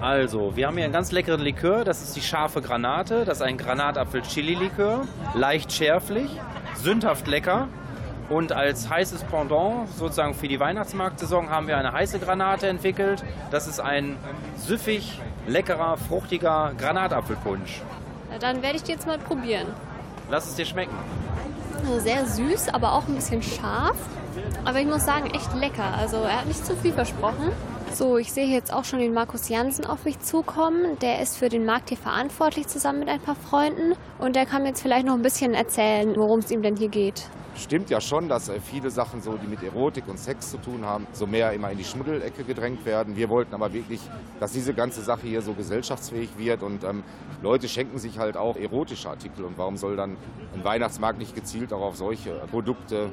Also, 0.00 0.54
wir 0.56 0.66
haben 0.66 0.76
hier 0.76 0.84
einen 0.84 0.92
ganz 0.92 1.10
leckeren 1.10 1.40
Likör, 1.40 1.84
das 1.84 2.02
ist 2.02 2.16
die 2.16 2.20
scharfe 2.20 2.60
Granate. 2.60 3.24
Das 3.24 3.38
ist 3.38 3.42
ein 3.42 3.56
Granatapfel-Chili-Likör, 3.56 5.06
leicht 5.34 5.72
schärflich, 5.72 6.30
sündhaft 6.74 7.26
lecker. 7.26 7.68
Und 8.28 8.52
als 8.52 8.90
heißes 8.90 9.22
Pendant 9.24 9.88
sozusagen 9.90 10.34
für 10.34 10.48
die 10.48 10.58
Weihnachtsmarktsaison 10.58 11.48
haben 11.48 11.68
wir 11.68 11.76
eine 11.78 11.92
heiße 11.92 12.18
Granate 12.18 12.66
entwickelt. 12.66 13.22
Das 13.52 13.68
ist 13.68 13.80
ein 13.80 14.16
süffig, 14.56 15.20
leckerer, 15.46 15.96
fruchtiger 15.96 16.72
Granatapfelpunsch. 16.76 17.82
Na, 18.30 18.38
dann 18.38 18.62
werde 18.62 18.76
ich 18.76 18.82
die 18.82 18.92
jetzt 18.92 19.06
mal 19.06 19.18
probieren. 19.18 19.68
Lass 20.28 20.46
es 20.46 20.56
dir 20.56 20.64
schmecken. 20.64 20.96
Also 21.78 22.00
sehr 22.00 22.26
süß, 22.26 22.74
aber 22.74 22.94
auch 22.94 23.06
ein 23.06 23.14
bisschen 23.14 23.42
scharf. 23.42 23.96
Aber 24.64 24.80
ich 24.80 24.86
muss 24.86 25.04
sagen, 25.04 25.30
echt 25.30 25.54
lecker. 25.54 25.94
Also 25.96 26.16
er 26.16 26.40
hat 26.40 26.46
nicht 26.46 26.66
zu 26.66 26.74
viel 26.76 26.92
versprochen. 26.92 27.52
So, 27.92 28.18
ich 28.18 28.32
sehe 28.32 28.46
jetzt 28.46 28.72
auch 28.72 28.84
schon 28.84 28.98
den 28.98 29.14
Markus 29.14 29.48
Jansen 29.48 29.86
auf 29.86 30.04
mich 30.04 30.18
zukommen. 30.18 30.98
Der 31.00 31.20
ist 31.22 31.38
für 31.38 31.48
den 31.48 31.64
Markt 31.64 31.90
hier 31.90 31.98
verantwortlich 31.98 32.66
zusammen 32.66 32.98
mit 32.98 33.08
ein 33.08 33.20
paar 33.20 33.36
Freunden. 33.36 33.94
Und 34.18 34.34
der 34.34 34.46
kann 34.46 34.62
mir 34.62 34.68
jetzt 34.68 34.82
vielleicht 34.82 35.06
noch 35.06 35.14
ein 35.14 35.22
bisschen 35.22 35.54
erzählen, 35.54 36.12
worum 36.16 36.40
es 36.40 36.50
ihm 36.50 36.62
denn 36.62 36.76
hier 36.76 36.88
geht. 36.88 37.28
Stimmt 37.58 37.88
ja 37.88 38.00
schon, 38.00 38.28
dass 38.28 38.48
äh, 38.48 38.60
viele 38.60 38.90
Sachen, 38.90 39.22
so, 39.22 39.36
die 39.36 39.46
mit 39.46 39.62
Erotik 39.62 40.08
und 40.08 40.18
Sex 40.18 40.50
zu 40.50 40.58
tun 40.58 40.84
haben, 40.84 41.06
so 41.12 41.26
mehr 41.26 41.52
immer 41.52 41.70
in 41.70 41.78
die 41.78 41.84
Schmuddelecke 41.84 42.44
gedrängt 42.44 42.84
werden. 42.84 43.16
Wir 43.16 43.30
wollten 43.30 43.54
aber 43.54 43.72
wirklich, 43.72 44.00
dass 44.40 44.52
diese 44.52 44.74
ganze 44.74 45.02
Sache 45.02 45.26
hier 45.26 45.40
so 45.40 45.54
gesellschaftsfähig 45.54 46.30
wird 46.36 46.62
und 46.62 46.84
ähm, 46.84 47.02
Leute 47.42 47.68
schenken 47.68 47.98
sich 47.98 48.18
halt 48.18 48.36
auch 48.36 48.56
erotische 48.56 49.08
Artikel. 49.08 49.44
Und 49.44 49.56
warum 49.56 49.76
soll 49.76 49.96
dann 49.96 50.16
ein 50.54 50.64
Weihnachtsmarkt 50.64 51.18
nicht 51.18 51.34
gezielt 51.34 51.72
auch 51.72 51.80
auf 51.80 51.96
solche 51.96 52.34
Produkte 52.50 53.10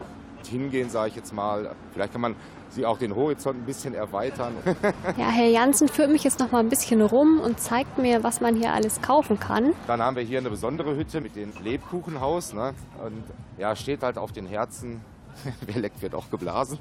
hingehen, 0.47 0.89
sage 0.89 1.09
ich 1.09 1.15
jetzt 1.15 1.33
mal. 1.33 1.75
Vielleicht 1.91 2.11
kann 2.13 2.21
man 2.21 2.35
sie 2.69 2.85
auch 2.85 2.97
den 2.97 3.15
Horizont 3.15 3.59
ein 3.59 3.65
bisschen 3.65 3.93
erweitern. 3.93 4.53
Ja, 5.17 5.29
Herr 5.29 5.47
Jansen 5.47 5.87
führt 5.87 6.09
mich 6.09 6.23
jetzt 6.23 6.39
noch 6.39 6.51
mal 6.51 6.59
ein 6.59 6.69
bisschen 6.69 7.01
rum 7.01 7.39
und 7.39 7.59
zeigt 7.59 7.97
mir, 7.97 8.23
was 8.23 8.41
man 8.41 8.55
hier 8.55 8.73
alles 8.73 9.01
kaufen 9.01 9.39
kann. 9.39 9.73
Dann 9.85 10.01
haben 10.01 10.15
wir 10.15 10.23
hier 10.23 10.39
eine 10.39 10.49
besondere 10.49 10.95
Hütte 10.95 11.21
mit 11.21 11.35
dem 11.35 11.51
Lebkuchenhaus. 11.61 12.53
Ne? 12.53 12.73
Und 13.03 13.23
ja, 13.57 13.75
steht 13.75 14.01
halt 14.01 14.17
auf 14.17 14.31
den 14.31 14.47
Herzen, 14.47 15.01
wer 15.65 15.81
leckt, 15.81 16.01
wird 16.01 16.15
auch 16.15 16.29
geblasen. 16.29 16.79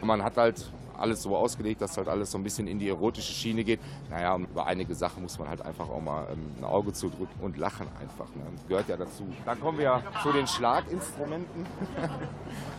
Und 0.00 0.06
man 0.06 0.22
hat 0.24 0.36
halt 0.36 0.70
alles 1.00 1.22
so 1.22 1.36
ausgelegt, 1.36 1.80
dass 1.80 1.96
halt 1.96 2.08
alles 2.08 2.30
so 2.30 2.38
ein 2.38 2.44
bisschen 2.44 2.66
in 2.66 2.78
die 2.78 2.88
erotische 2.88 3.32
Schiene 3.32 3.64
geht. 3.64 3.80
Naja, 4.10 4.34
und 4.34 4.44
über 4.44 4.66
einige 4.66 4.94
Sachen 4.94 5.22
muss 5.22 5.38
man 5.38 5.48
halt 5.48 5.62
einfach 5.62 5.88
auch 5.88 6.00
mal 6.00 6.26
ähm, 6.32 6.52
ein 6.58 6.64
Auge 6.64 6.92
zudrücken 6.92 7.40
und 7.40 7.56
lachen 7.56 7.86
einfach. 8.00 8.34
Ne? 8.34 8.42
Gehört 8.68 8.88
ja 8.88 8.96
dazu. 8.96 9.26
Dann 9.44 9.60
kommen 9.60 9.78
wir 9.78 9.84
ja 9.84 10.02
zu 10.22 10.32
den 10.32 10.46
Schlaginstrumenten. 10.46 11.66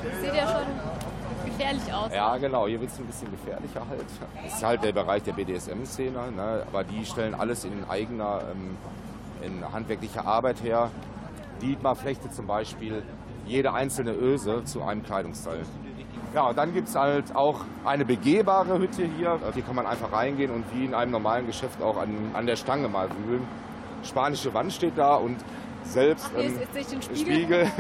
Das 0.04 0.22
sieht 0.22 0.36
ja 0.36 0.48
schon 0.48 0.68
gefährlich 1.46 1.94
aus. 1.94 2.12
Ja, 2.14 2.38
genau. 2.38 2.68
Hier 2.68 2.80
wird 2.80 2.92
es 2.92 3.00
ein 3.00 3.06
bisschen 3.06 3.32
gefährlicher 3.32 3.88
halt. 3.88 4.06
Das 4.44 4.54
ist 4.56 4.64
halt 4.64 4.84
der 4.84 4.92
Bereich 4.92 5.24
der 5.24 5.34
BDSM-Szene. 5.34 6.32
Ne? 6.32 6.64
Aber 6.68 6.84
die 6.84 7.06
stellen 7.06 7.34
alles 7.34 7.66
in 7.66 7.84
eigener, 7.90 8.42
ähm, 8.52 8.78
in 9.42 9.74
handwerklicher 9.74 10.26
Arbeit 10.26 10.64
her. 10.64 10.92
Dietmar-Flechte 11.62 12.30
zum 12.32 12.48
Beispiel 12.48 13.04
jede 13.46 13.74
einzelne 13.74 14.14
Öse 14.14 14.64
zu 14.66 14.82
einem 14.82 15.04
Kleidungsteil. 15.04 15.62
Ja, 16.34 16.48
und 16.48 16.58
dann 16.58 16.74
gibt 16.74 16.88
es 16.88 16.96
halt 16.96 17.36
auch 17.36 17.66
eine 17.84 18.06
begehbare 18.06 18.80
Hütte 18.80 19.04
hier. 19.04 19.38
Hier 19.54 19.64
kann 19.64 19.76
man 19.76 19.86
einfach 19.86 20.14
reingehen 20.14 20.52
und 20.52 20.64
wie 20.74 20.86
in 20.86 20.94
einem 20.94 21.12
normalen 21.12 21.46
Geschäft 21.46 21.82
auch 21.82 21.98
an, 21.98 22.32
an 22.34 22.46
der 22.46 22.56
Stange 22.56 22.88
mal 22.88 23.10
wühlen. 23.26 23.46
Spanische 24.04 24.54
Wand 24.54 24.72
steht 24.72 24.98
da 24.98 25.16
und 25.16 25.38
selbst 25.84 26.30
Ach, 26.34 26.40
ähm, 26.40 26.54
ist 26.54 26.60
jetzt 26.60 26.74
nicht 26.74 26.92
den 26.92 27.18
Spiegel. 27.18 27.72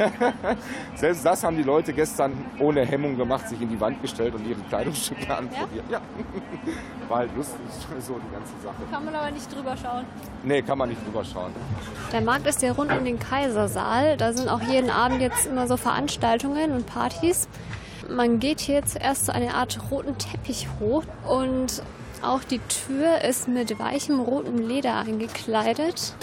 selbst 0.95 1.25
das 1.25 1.43
haben 1.43 1.55
die 1.55 1.63
Leute 1.63 1.93
gestern 1.93 2.33
ohne 2.59 2.85
Hemmung 2.85 3.17
gemacht, 3.17 3.47
sich 3.47 3.61
in 3.61 3.69
die 3.69 3.79
Wand 3.79 4.01
gestellt 4.01 4.33
und 4.35 4.45
ihre 4.45 4.59
Kleidungsstücke 4.61 5.35
anprobiert. 5.35 5.85
Ja. 5.89 6.01
War 7.09 7.19
halt 7.19 7.35
lustig, 7.35 7.59
so 7.99 8.15
die 8.15 8.33
ganze 8.33 8.53
Sache. 8.61 8.75
Kann 8.91 9.05
man 9.05 9.15
aber 9.15 9.31
nicht 9.31 9.55
drüber 9.55 9.75
schauen. 9.77 10.05
Nee, 10.43 10.61
kann 10.61 10.77
man 10.77 10.89
nicht 10.89 11.05
drüber 11.05 11.23
schauen. 11.23 11.51
Der 12.11 12.21
Markt 12.21 12.47
ist 12.47 12.61
ja 12.61 12.73
rund 12.73 12.91
um 12.91 13.05
den 13.05 13.19
Kaisersaal. 13.19 14.17
Da 14.17 14.33
sind 14.33 14.49
auch 14.49 14.61
jeden 14.61 14.89
Abend 14.89 15.21
jetzt 15.21 15.45
immer 15.45 15.67
so 15.67 15.77
Veranstaltungen 15.77 16.71
und 16.71 16.85
Partys. 16.85 17.47
Man 18.15 18.39
geht 18.39 18.59
hier 18.59 18.85
zuerst 18.85 19.25
so 19.25 19.31
eine 19.31 19.53
Art 19.53 19.79
roten 19.89 20.17
Teppich 20.17 20.67
hoch 20.79 21.03
und 21.27 21.81
auch 22.21 22.43
die 22.43 22.59
Tür 22.59 23.21
ist 23.21 23.47
mit 23.47 23.79
weichem 23.79 24.19
rotem 24.19 24.57
Leder 24.67 24.95
eingekleidet. 24.97 26.13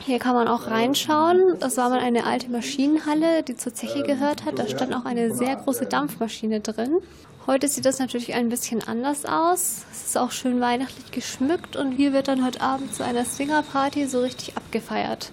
Hier 0.00 0.18
kann 0.18 0.34
man 0.34 0.46
auch 0.46 0.66
reinschauen. 0.66 1.56
Das 1.60 1.78
war 1.78 1.88
mal 1.88 2.00
eine 2.00 2.26
alte 2.26 2.50
Maschinenhalle, 2.50 3.42
die 3.42 3.56
zur 3.56 3.72
Zeche 3.72 4.02
gehört 4.02 4.44
hat. 4.44 4.58
Da 4.58 4.68
stand 4.68 4.94
auch 4.94 5.06
eine 5.06 5.34
sehr 5.34 5.56
große 5.56 5.86
Dampfmaschine 5.86 6.60
drin. 6.60 6.98
Heute 7.46 7.68
sieht 7.68 7.86
das 7.86 7.98
natürlich 7.98 8.34
ein 8.34 8.50
bisschen 8.50 8.86
anders 8.86 9.24
aus. 9.24 9.84
Es 9.90 10.06
ist 10.08 10.18
auch 10.18 10.32
schön 10.32 10.60
weihnachtlich 10.60 11.10
geschmückt 11.10 11.76
und 11.76 11.92
hier 11.92 12.12
wird 12.12 12.28
dann 12.28 12.44
heute 12.44 12.60
Abend 12.60 12.94
zu 12.94 13.02
einer 13.04 13.24
Swingerparty 13.24 14.06
so 14.06 14.20
richtig 14.20 14.56
abgefeiert. 14.56 15.32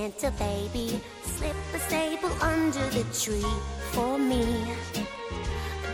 Santa 0.00 0.30
baby, 0.38 0.98
slip 1.22 1.56
a 1.74 1.78
sable 1.78 2.32
under 2.40 2.88
the 2.88 3.04
tree 3.12 3.54
for 3.92 4.18
me. 4.18 4.64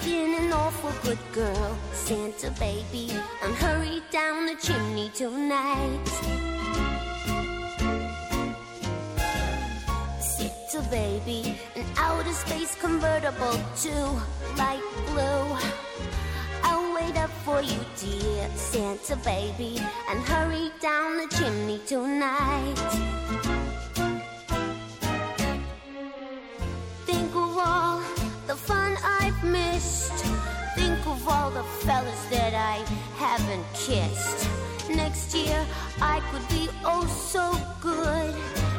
Been 0.05 0.45
an 0.45 0.53
awful 0.53 0.93
good 1.03 1.19
girl, 1.33 1.77
Santa 1.93 2.53
baby, 2.53 3.11
and 3.43 3.53
hurry 3.57 4.01
down 4.13 4.47
the 4.47 4.55
chimney 4.63 5.11
tonight. 5.13 6.07
Santa 10.21 10.89
baby, 10.89 11.59
an 11.75 11.85
outer 11.97 12.33
space 12.33 12.77
convertible 12.81 13.59
to 13.83 13.93
light 14.57 14.87
blue. 15.07 15.49
I'll 16.63 16.95
wait 16.95 17.17
up 17.17 17.31
for 17.45 17.61
you, 17.61 17.81
dear 17.99 18.49
Santa 18.55 19.17
baby, 19.25 19.81
and 20.09 20.21
hurry 20.21 20.71
down 20.81 21.17
the 21.17 21.27
chimney 21.37 21.81
tonight. 21.89 23.66
All 31.29 31.51
the 31.51 31.63
fellas 31.85 32.25
that 32.27 32.55
I 32.55 32.77
haven't 33.17 33.67
kissed. 33.75 34.49
Next 34.89 35.35
year 35.35 35.67
I 36.01 36.21
could 36.31 36.49
be 36.49 36.69
oh 36.85 37.07
so 37.07 37.45
good 37.81 38.35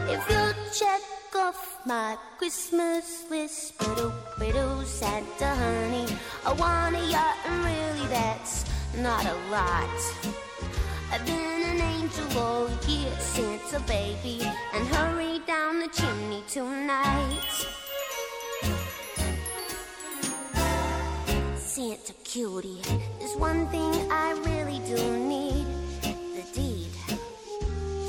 if 0.10 0.22
you'll 0.30 0.54
check 0.74 1.02
off 1.36 1.80
my 1.86 2.18
Christmas 2.38 3.26
list. 3.30 3.78
Biddle, 3.80 4.14
biddle, 4.40 4.82
Santa 4.84 5.56
honey. 5.56 6.08
I 6.46 6.54
want 6.54 6.96
a 6.96 7.06
yacht, 7.12 7.38
and 7.46 7.66
really 7.66 8.08
that's 8.08 8.66
not 8.98 9.26
a 9.26 9.36
lot. 9.52 10.00
I've 11.12 11.26
been 11.26 11.62
an 11.72 11.82
angel 11.82 12.38
all 12.38 12.70
year, 12.88 13.12
Santa 13.20 13.80
baby, 13.82 14.42
and 14.74 14.88
hurry 14.88 15.40
down 15.46 15.80
the 15.80 15.88
chimney 15.90 16.44
tonight. 16.48 17.87
Santa 21.78 22.14
cutie, 22.24 22.82
there's 23.20 23.36
one 23.36 23.68
thing 23.68 24.12
I 24.12 24.32
really 24.48 24.80
do 24.80 24.98
need 25.16 25.68
the 26.34 26.44
deed 26.52 26.90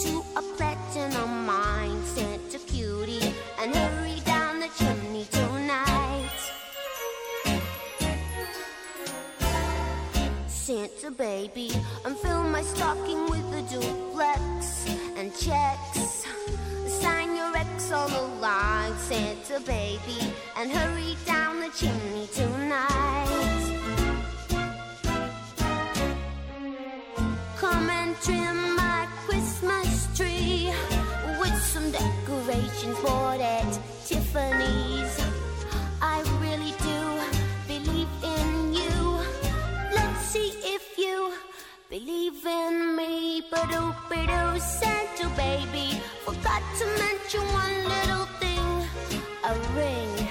to 0.00 0.22
a 0.38 0.42
platinum 0.56 1.44
mine. 1.44 2.02
Santa 2.06 2.60
cutie, 2.60 3.34
and 3.60 3.76
hurry 3.76 4.20
down 4.24 4.60
the 4.60 4.70
chimney 4.78 5.26
tonight. 5.30 6.30
Santa 10.46 11.10
baby, 11.10 11.70
and 12.06 12.16
fill 12.16 12.44
my 12.44 12.62
stocking 12.62 13.28
with 13.28 13.52
a 13.52 13.60
duplex 13.68 14.86
and 15.18 15.30
checks. 15.36 15.97
On 17.90 18.10
the 18.10 18.20
line, 18.38 18.92
Santa 18.98 19.60
baby, 19.60 20.20
and 20.58 20.70
hurry 20.70 21.16
down 21.24 21.58
the 21.58 21.70
chimney 21.70 22.28
tonight. 22.34 23.64
Come 27.56 27.88
and 27.88 28.14
trim 28.20 28.76
my 28.76 29.08
Christmas 29.24 30.06
tree 30.14 30.70
with 31.40 31.58
some 31.62 31.90
decorations 31.90 32.98
bought 32.98 33.40
at 33.40 33.80
Tiffany's. 34.04 35.07
Believe 41.88 42.44
in 42.44 42.96
me. 42.96 43.42
But 43.50 43.68
oh, 43.72 44.58
Santa 44.58 45.28
baby, 45.36 46.00
forgot 46.24 46.62
to 46.78 46.86
mention 46.98 47.40
one 47.52 47.76
little 47.84 48.26
thing 48.40 48.68
a 49.44 49.54
ring. 49.76 50.28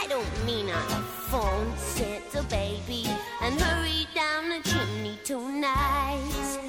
I 0.00 0.06
don't 0.08 0.46
mean 0.46 0.70
on 0.70 0.92
a 0.92 1.02
phone, 1.30 1.76
Santa 1.76 2.42
baby, 2.44 3.04
and 3.42 3.60
hurry 3.60 4.06
down 4.14 4.48
the 4.48 4.60
chimney 4.68 5.18
tonight. 5.24 6.60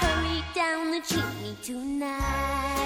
Hurry 0.00 0.42
down 0.54 0.90
the 0.90 1.00
chimney 1.00 1.56
tonight. 1.62 2.77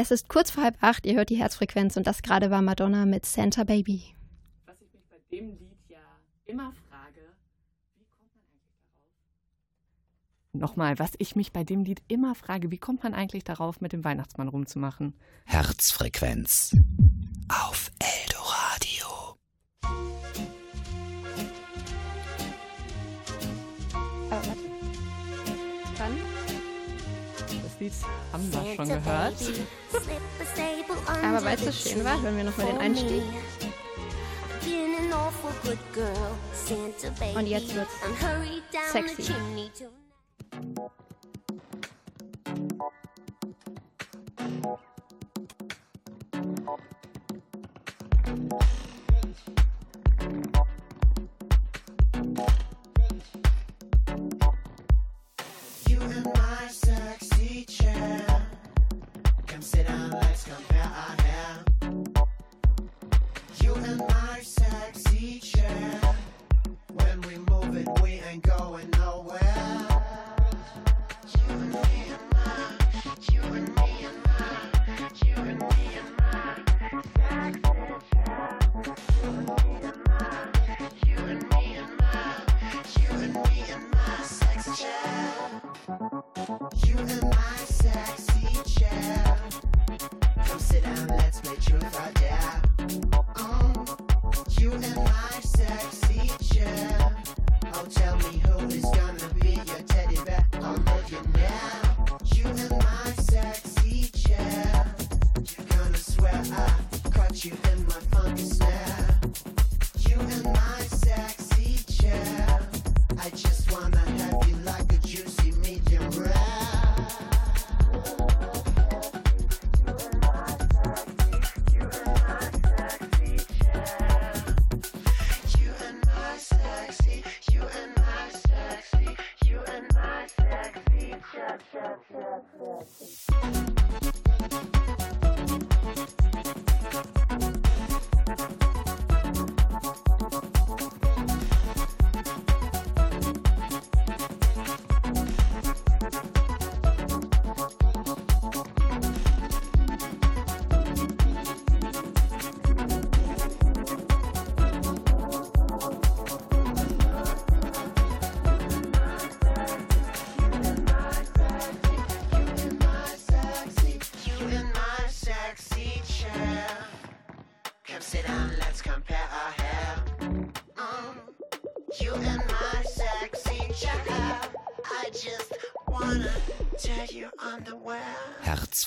Es 0.00 0.12
ist 0.12 0.28
kurz 0.28 0.52
vor 0.52 0.62
halb 0.62 0.80
acht, 0.80 1.06
ihr 1.06 1.16
hört 1.16 1.28
die 1.28 1.34
Herzfrequenz 1.34 1.96
und 1.96 2.06
das 2.06 2.22
gerade 2.22 2.52
war 2.52 2.62
Madonna 2.62 3.04
mit 3.04 3.26
Santa 3.26 3.64
Baby. 3.64 4.14
Was 4.64 4.76
ich 4.80 4.94
mich 4.94 5.02
bei 5.10 5.16
dem 5.32 5.50
Lied 5.50 5.76
ja 5.88 5.98
immer 6.44 6.72
frage, 6.72 7.20
wie 7.96 8.04
kommt 8.06 8.36
man 8.36 8.54
eigentlich 8.54 8.84
darauf? 8.94 10.52
Nochmal, 10.52 11.00
was 11.00 11.10
ich 11.18 11.34
mich 11.34 11.52
bei 11.52 11.64
dem 11.64 11.82
Lied 11.82 12.00
immer 12.06 12.36
frage, 12.36 12.70
wie 12.70 12.78
kommt 12.78 13.02
man 13.02 13.12
eigentlich 13.12 13.42
darauf, 13.42 13.80
mit 13.80 13.92
dem 13.92 14.04
Weihnachtsmann 14.04 14.46
rumzumachen? 14.46 15.14
Herzfrequenz 15.46 16.76
auf 17.48 17.87
Das 27.78 27.80
Lied 27.80 27.92
haben 28.32 28.52
wir 28.52 28.74
schon 28.74 28.88
gehört. 28.88 29.34
Aber 31.24 31.44
weil 31.44 31.54
es 31.54 31.64
so 31.64 31.90
schön 31.90 32.04
war, 32.04 32.20
hören 32.20 32.36
wir 32.36 32.44
nochmal 32.44 32.66
den 32.66 32.78
Einstieg. 32.78 33.22
Und 37.36 37.46
jetzt 37.46 37.74
wird's 37.74 37.92
sexy. 38.92 39.32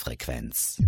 Herzfrequenz 0.02 0.82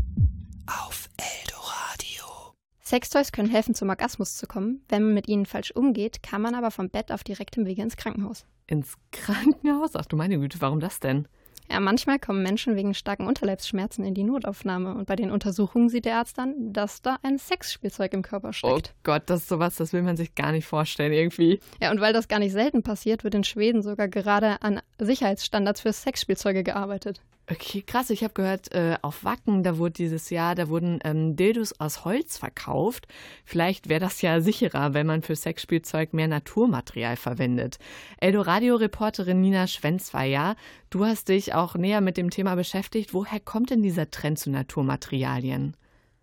auf 0.65 1.07
Eldoradio. 1.17 2.55
Sextoys 2.81 3.31
können 3.31 3.47
helfen, 3.47 3.75
zum 3.75 3.89
Orgasmus 3.89 4.37
zu 4.37 4.47
kommen. 4.47 4.81
Wenn 4.89 5.03
man 5.03 5.13
mit 5.13 5.27
ihnen 5.27 5.45
falsch 5.45 5.69
umgeht, 5.69 6.23
kann 6.23 6.41
man 6.41 6.55
aber 6.55 6.71
vom 6.71 6.89
Bett 6.89 7.11
auf 7.11 7.23
direktem 7.23 7.67
Wege 7.67 7.83
ins 7.83 7.95
Krankenhaus. 7.95 8.47
Ins 8.65 8.95
Krankenhaus? 9.11 9.95
Ach 9.95 10.07
du 10.07 10.15
meine 10.15 10.39
Güte, 10.39 10.59
warum 10.61 10.79
das 10.79 10.99
denn? 10.99 11.27
Ja, 11.69 11.79
manchmal 11.79 12.17
kommen 12.17 12.41
Menschen 12.41 12.75
wegen 12.75 12.95
starken 12.95 13.27
Unterleibsschmerzen 13.27 14.03
in 14.03 14.15
die 14.15 14.23
Notaufnahme 14.23 14.95
und 14.95 15.05
bei 15.05 15.15
den 15.15 15.29
Untersuchungen 15.29 15.89
sieht 15.89 16.05
der 16.05 16.17
Arzt 16.17 16.39
dann, 16.39 16.73
dass 16.73 17.03
da 17.03 17.17
ein 17.21 17.37
Sexspielzeug 17.37 18.13
im 18.13 18.23
Körper 18.23 18.51
steckt. 18.51 18.95
Oh 18.95 18.99
Gott, 19.03 19.23
das 19.27 19.41
ist 19.41 19.49
sowas, 19.49 19.75
das 19.75 19.93
will 19.93 20.01
man 20.01 20.17
sich 20.17 20.33
gar 20.33 20.51
nicht 20.51 20.65
vorstellen 20.65 21.13
irgendwie. 21.13 21.59
Ja, 21.79 21.91
und 21.91 22.01
weil 22.01 22.13
das 22.13 22.27
gar 22.27 22.39
nicht 22.39 22.51
selten 22.51 22.81
passiert, 22.81 23.23
wird 23.23 23.35
in 23.35 23.43
Schweden 23.43 23.83
sogar 23.83 24.07
gerade 24.07 24.63
an 24.63 24.81
Sicherheitsstandards 24.97 25.81
für 25.81 25.93
Sexspielzeuge 25.93 26.63
gearbeitet. 26.63 27.21
Okay, 27.49 27.81
krass. 27.81 28.09
Ich 28.09 28.23
habe 28.23 28.33
gehört, 28.33 28.73
äh, 28.73 28.95
auf 29.01 29.25
Wacken, 29.25 29.63
da 29.63 29.77
wurde 29.77 29.93
dieses 29.93 30.29
Jahr, 30.29 30.55
da 30.55 30.69
wurden 30.69 30.99
ähm, 31.03 31.35
Dildos 31.35 31.77
aus 31.77 32.05
Holz 32.05 32.37
verkauft. 32.37 33.05
Vielleicht 33.43 33.89
wäre 33.89 33.99
das 33.99 34.21
ja 34.21 34.39
sicherer, 34.39 34.93
wenn 34.93 35.05
man 35.05 35.23
für 35.23 35.35
Sexspielzeug 35.35 36.13
mehr 36.13 36.29
Naturmaterial 36.29 37.17
verwendet. 37.17 37.79
Eldoradio-Reporterin 38.21 39.41
Nina 39.41 39.67
Schwenzweier, 39.67 40.55
du 40.89 41.05
hast 41.05 41.27
dich 41.27 41.53
auch 41.53 41.75
näher 41.75 41.99
mit 41.99 42.15
dem 42.15 42.29
Thema 42.29 42.55
beschäftigt. 42.55 43.13
Woher 43.13 43.41
kommt 43.41 43.71
denn 43.71 43.83
dieser 43.83 44.09
Trend 44.09 44.39
zu 44.39 44.49
Naturmaterialien? 44.49 45.75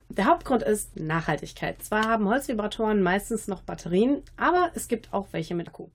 Der 0.08 0.24
Hauptgrund 0.24 0.62
ist 0.62 0.98
Nachhaltigkeit. 0.98 1.82
Zwar 1.82 2.08
haben 2.08 2.28
Holzvibratoren 2.28 3.02
meistens 3.02 3.46
noch 3.46 3.60
Batterien, 3.62 4.22
aber 4.38 4.70
es 4.74 4.88
gibt 4.88 5.12
auch 5.12 5.28
welche 5.32 5.54
mit 5.54 5.68
Akku. 5.68 5.88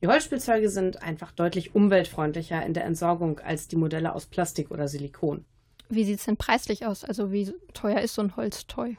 Die 0.00 0.06
Holzspielzeuge 0.06 0.70
sind 0.70 1.02
einfach 1.02 1.32
deutlich 1.32 1.74
umweltfreundlicher 1.74 2.64
in 2.64 2.72
der 2.72 2.84
Entsorgung 2.84 3.40
als 3.40 3.66
die 3.66 3.76
Modelle 3.76 4.14
aus 4.14 4.26
Plastik 4.26 4.70
oder 4.70 4.86
Silikon. 4.86 5.44
Wie 5.88 6.04
sieht 6.04 6.20
es 6.20 6.26
denn 6.26 6.36
preislich 6.36 6.86
aus? 6.86 7.02
Also 7.02 7.32
wie 7.32 7.52
teuer 7.74 8.00
ist 8.00 8.14
so 8.14 8.22
ein 8.22 8.36
Holztoy? 8.36 8.96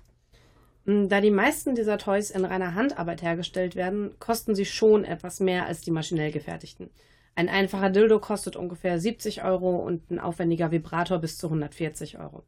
Mm, 0.86 1.08
Da 1.08 1.22
die 1.22 1.32
meisten 1.32 1.76
dieser 1.76 1.98
Toys 1.98 2.32
in 2.32 2.44
reiner 2.44 2.76
Handarbeit 2.76 3.22
hergestellt 3.22 3.76
werden, 3.76 4.16
kosten 4.20 4.56
sie 4.56 4.66
schon 4.66 5.06
etwas 5.06 5.40
mehr 5.40 5.68
als 5.68 5.82
die 5.82 5.92
maschinell 5.92 6.32
gefertigten. 6.32 6.90
Ein 7.36 7.48
einfacher 7.48 7.90
Dildo 7.90 8.20
kostet 8.20 8.58
ungefähr 8.58 9.00
70 9.00 9.44
Euro 9.46 9.78
und 9.78 10.12
ein 10.12 10.20
aufwendiger 10.20 10.72
Vibrator 10.72 11.20
bis 11.20 11.38
zu 11.38 11.48
140 11.48 12.20
Euro. 12.20 12.44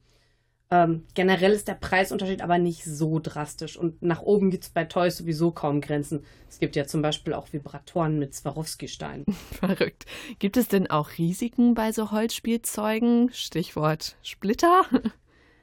Ähm, 0.74 1.04
generell 1.16 1.52
ist 1.52 1.68
der 1.68 1.74
Preisunterschied 1.74 2.42
aber 2.42 2.58
nicht 2.58 2.86
so 2.86 3.20
drastisch 3.20 3.76
und 3.76 4.02
nach 4.02 4.22
oben 4.22 4.52
gibt 4.52 4.64
es 4.64 4.70
bei 4.70 4.86
Toys 4.86 5.18
sowieso 5.18 5.52
kaum 5.52 5.82
Grenzen. 5.82 6.24
Es 6.50 6.60
gibt 6.60 6.78
ja 6.78 6.88
zum 6.88 7.02
Beispiel 7.02 7.34
auch 7.34 7.52
Vibratoren 7.52 8.18
mit 8.18 8.34
Swarovski-Steinen. 8.34 9.26
Verrückt. 9.52 10.06
Gibt 10.40 10.56
es 10.56 10.70
denn 10.70 10.90
auch 10.90 11.18
Risiken 11.18 11.74
bei 11.74 11.92
so 11.92 12.12
Holzspielzeugen? 12.12 13.30
Stichwort 13.34 14.16
Splitter? 14.24 14.84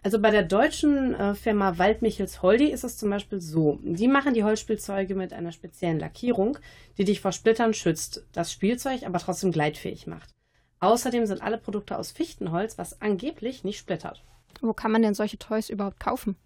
Also 0.01 0.21
bei 0.21 0.31
der 0.31 0.45
deutschen 0.45 1.13
äh, 1.13 1.35
Firma 1.35 1.77
Waldmichels 1.77 2.41
Holdi 2.41 2.67
ist 2.67 2.85
es 2.85 2.97
zum 2.97 3.11
Beispiel 3.11 3.41
so. 3.41 3.81
Die 3.83 4.07
machen 4.07 4.33
die 4.33 4.45
Holzspielzeuge 4.45 5.17
mit 5.17 5.33
einer 5.33 5.51
speziellen 5.51 5.99
Lackierung, 5.99 6.57
die 6.97 7.05
dich 7.05 7.21
vor 7.21 7.33
Splittern 7.33 7.75
schützt, 7.75 8.25
das 8.33 8.53
Spielzeug 8.53 9.03
aber 9.03 9.19
trotzdem 9.19 9.51
gleitfähig 9.51 10.07
macht. 10.07 10.31
Außerdem 10.79 11.27
sind 11.27 11.43
alle 11.43 11.59
Produkte 11.59 11.99
aus 11.99 12.13
Fichtenholz, 12.13 12.79
was 12.79 13.03
angeblich 13.03 13.65
nicht 13.65 13.79
splittert. 13.79 14.23
Wo 14.61 14.73
kann 14.73 14.93
man 14.93 15.03
denn 15.03 15.15
solche 15.15 15.39
Toys 15.39 15.71
überhaupt 15.71 16.01
kaufen? 16.01 16.37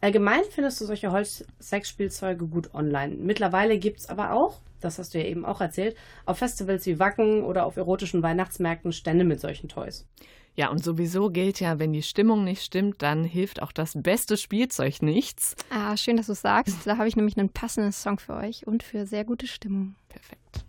Allgemein 0.00 0.42
findest 0.50 0.80
du 0.80 0.86
solche 0.86 1.12
Holz-Sexspielzeuge 1.12 2.46
gut 2.46 2.74
online. 2.74 3.16
Mittlerweile 3.16 3.78
gibt 3.78 4.00
es 4.00 4.08
aber 4.08 4.32
auch, 4.32 4.60
das 4.80 4.98
hast 4.98 5.12
du 5.12 5.18
ja 5.18 5.26
eben 5.26 5.44
auch 5.44 5.60
erzählt, 5.60 5.94
auf 6.24 6.38
Festivals 6.38 6.86
wie 6.86 6.98
Wacken 6.98 7.44
oder 7.44 7.66
auf 7.66 7.76
erotischen 7.76 8.22
Weihnachtsmärkten 8.22 8.92
Stände 8.92 9.24
mit 9.24 9.40
solchen 9.40 9.68
Toys. 9.68 10.06
Ja, 10.56 10.70
und 10.70 10.82
sowieso 10.82 11.30
gilt 11.30 11.60
ja, 11.60 11.78
wenn 11.78 11.92
die 11.92 12.02
Stimmung 12.02 12.44
nicht 12.44 12.62
stimmt, 12.62 13.02
dann 13.02 13.24
hilft 13.24 13.62
auch 13.62 13.72
das 13.72 13.92
beste 13.94 14.36
Spielzeug 14.36 15.00
nichts. 15.02 15.54
Ah, 15.70 15.96
schön, 15.96 16.16
dass 16.16 16.26
du 16.26 16.32
es 16.32 16.40
sagst. 16.40 16.86
Da 16.86 16.96
habe 16.96 17.08
ich 17.08 17.16
nämlich 17.16 17.36
einen 17.36 17.50
passenden 17.50 17.92
Song 17.92 18.18
für 18.18 18.34
euch 18.34 18.66
und 18.66 18.82
für 18.82 19.06
sehr 19.06 19.24
gute 19.24 19.46
Stimmung. 19.46 19.94
Perfekt. 20.08 20.64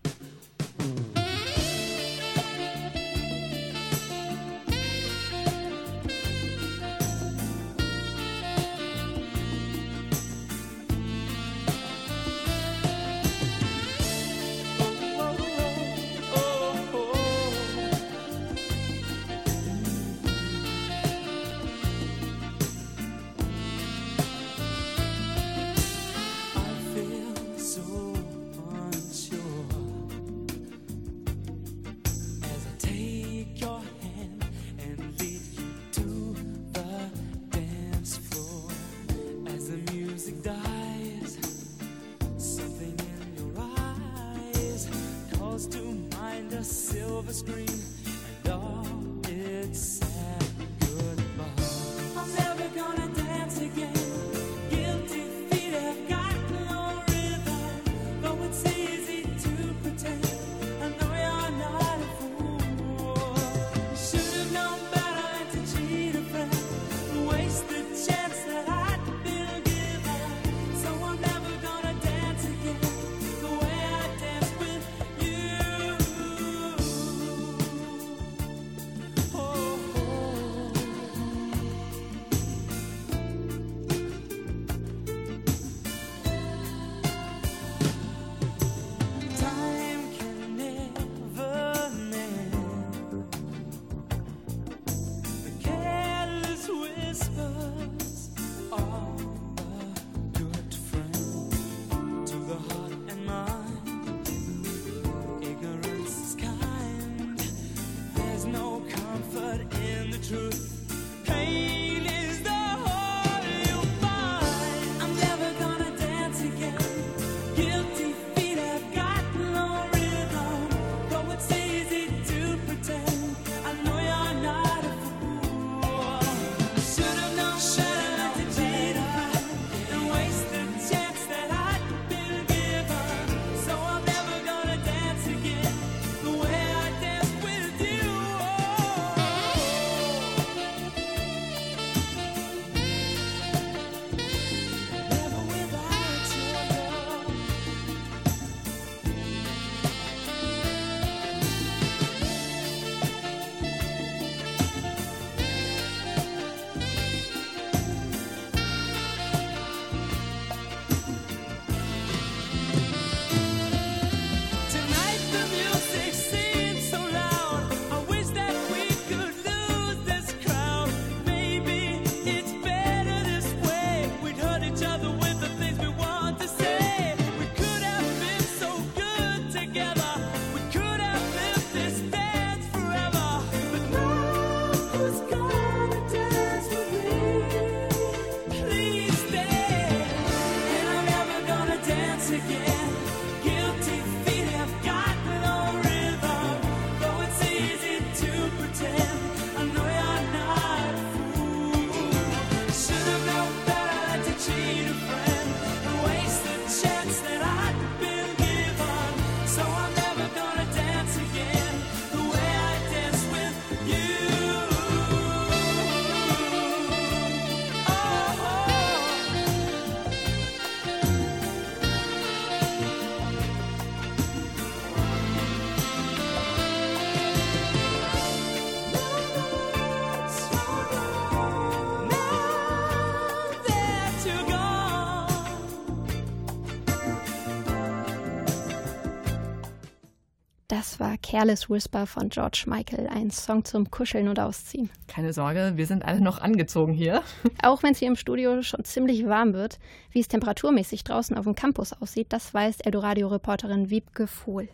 Careless 241.31 241.69
Whisper 241.69 242.07
von 242.07 242.27
George 242.27 242.65
Michael, 242.67 243.07
ein 243.07 243.31
Song 243.31 243.63
zum 243.63 243.89
Kuscheln 243.89 244.27
und 244.27 244.37
Ausziehen. 244.37 244.89
Keine 245.07 245.31
Sorge, 245.31 245.71
wir 245.77 245.85
sind 245.85 246.03
alle 246.03 246.19
noch 246.19 246.41
angezogen 246.41 246.91
hier. 246.91 247.23
Auch 247.63 247.83
wenn 247.83 247.93
es 247.93 247.99
hier 247.99 248.09
im 248.09 248.17
Studio 248.17 248.61
schon 248.63 248.83
ziemlich 248.83 249.25
warm 249.25 249.53
wird, 249.53 249.79
wie 250.11 250.19
es 250.19 250.27
temperaturmäßig 250.27 251.05
draußen 251.05 251.37
auf 251.37 251.45
dem 251.45 251.55
Campus 251.55 251.93
aussieht, 251.93 252.27
das 252.33 252.53
weiß 252.53 252.81
Eldoradio-Reporterin 252.81 253.89
Wiebke 253.89 254.27
Vohl. 254.27 254.67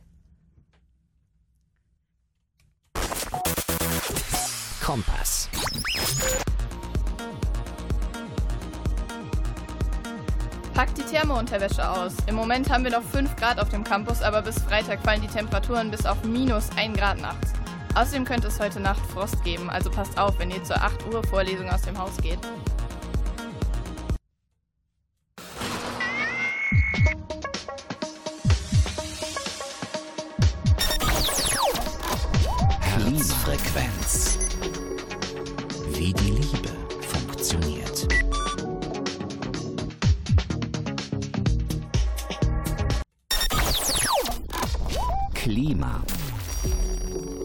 Kompass. 4.84 5.50
Packt 10.78 10.96
die 10.96 11.02
Thermounterwäsche 11.02 11.90
aus. 11.90 12.14
Im 12.28 12.36
Moment 12.36 12.70
haben 12.70 12.84
wir 12.84 12.92
noch 12.92 13.02
5 13.02 13.36
Grad 13.36 13.60
auf 13.60 13.70
dem 13.70 13.84
Campus, 13.84 14.22
aber 14.22 14.44
bis 14.44 14.60
Freitag 14.60 15.02
fallen 15.02 15.22
die 15.22 15.28
Temperaturen 15.28 15.90
bis 15.90 16.06
auf 16.06 16.24
minus 16.24 16.70
1 16.78 16.96
Grad 16.96 17.20
nachts. 17.20 17.54
Außerdem 17.96 18.26
könnte 18.26 18.50
es 18.50 18.60
heute 18.60 18.80
Nacht 18.80 19.04
Frost 19.08 19.44
geben, 19.44 19.72
also 19.72 19.90
passt 19.90 20.20
auf, 20.20 20.38
wenn 20.38 20.52
ihr 20.52 20.64
zur 20.64 20.80
8 20.80 21.12
Uhr 21.12 21.24
Vorlesung 21.24 21.68
aus 21.68 21.82
dem 21.82 21.98
Haus 21.98 22.16
geht. 22.18 22.38
Klima. 45.68 46.00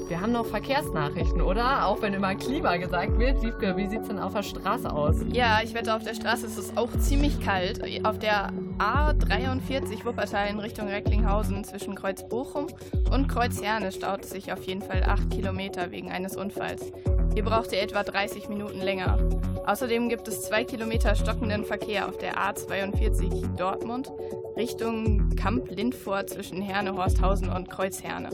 Wir 0.06 0.20
haben 0.20 0.30
noch 0.30 0.46
Verkehrsnachrichten, 0.46 1.40
oder? 1.40 1.86
Auch 1.86 2.02
wenn 2.02 2.14
immer 2.14 2.36
Klima 2.36 2.76
gesagt 2.76 3.18
wird. 3.18 3.42
Wiebke, 3.42 3.76
wie 3.76 3.88
sieht's 3.88 4.06
denn 4.06 4.20
auf 4.20 4.32
der 4.32 4.44
Straße 4.44 4.92
aus? 4.92 5.16
Ja, 5.32 5.58
ich 5.64 5.74
wette, 5.74 5.92
auf 5.92 6.04
der 6.04 6.14
Straße 6.14 6.46
ist 6.46 6.56
es 6.56 6.76
auch 6.76 6.90
ziemlich 7.00 7.40
kalt. 7.40 7.82
Auf 8.04 8.20
der 8.20 8.52
A43 8.78 10.04
Wuppertal 10.04 10.50
in 10.50 10.60
Richtung 10.60 10.86
Recklinghausen 10.86 11.64
zwischen 11.64 11.96
Kreuz 11.96 12.28
Bochum 12.28 12.68
und 13.10 13.26
Kreuz 13.26 13.60
Herne 13.60 13.90
staut 13.90 14.22
es 14.22 14.30
sich 14.30 14.52
auf 14.52 14.62
jeden 14.62 14.82
Fall 14.82 15.02
8 15.02 15.28
Kilometer 15.30 15.90
wegen 15.90 16.12
eines 16.12 16.36
Unfalls. 16.36 16.92
Hier 17.34 17.42
braucht 17.42 17.72
ihr 17.72 17.82
etwa 17.82 18.04
30 18.04 18.48
Minuten 18.48 18.80
länger. 18.80 19.18
Außerdem 19.66 20.08
gibt 20.08 20.26
es 20.26 20.42
2 20.42 20.64
Kilometer 20.64 21.14
stockenden 21.14 21.64
Verkehr 21.64 22.08
auf 22.08 22.18
der 22.18 22.36
A42 22.36 23.56
Dortmund 23.56 24.10
Richtung 24.56 25.30
Kamp-Lindfort 25.36 26.30
zwischen 26.30 26.60
Herne, 26.60 26.94
Horsthausen 26.94 27.48
und 27.48 27.70
Kreuz 27.70 28.02
Herne. 28.02 28.30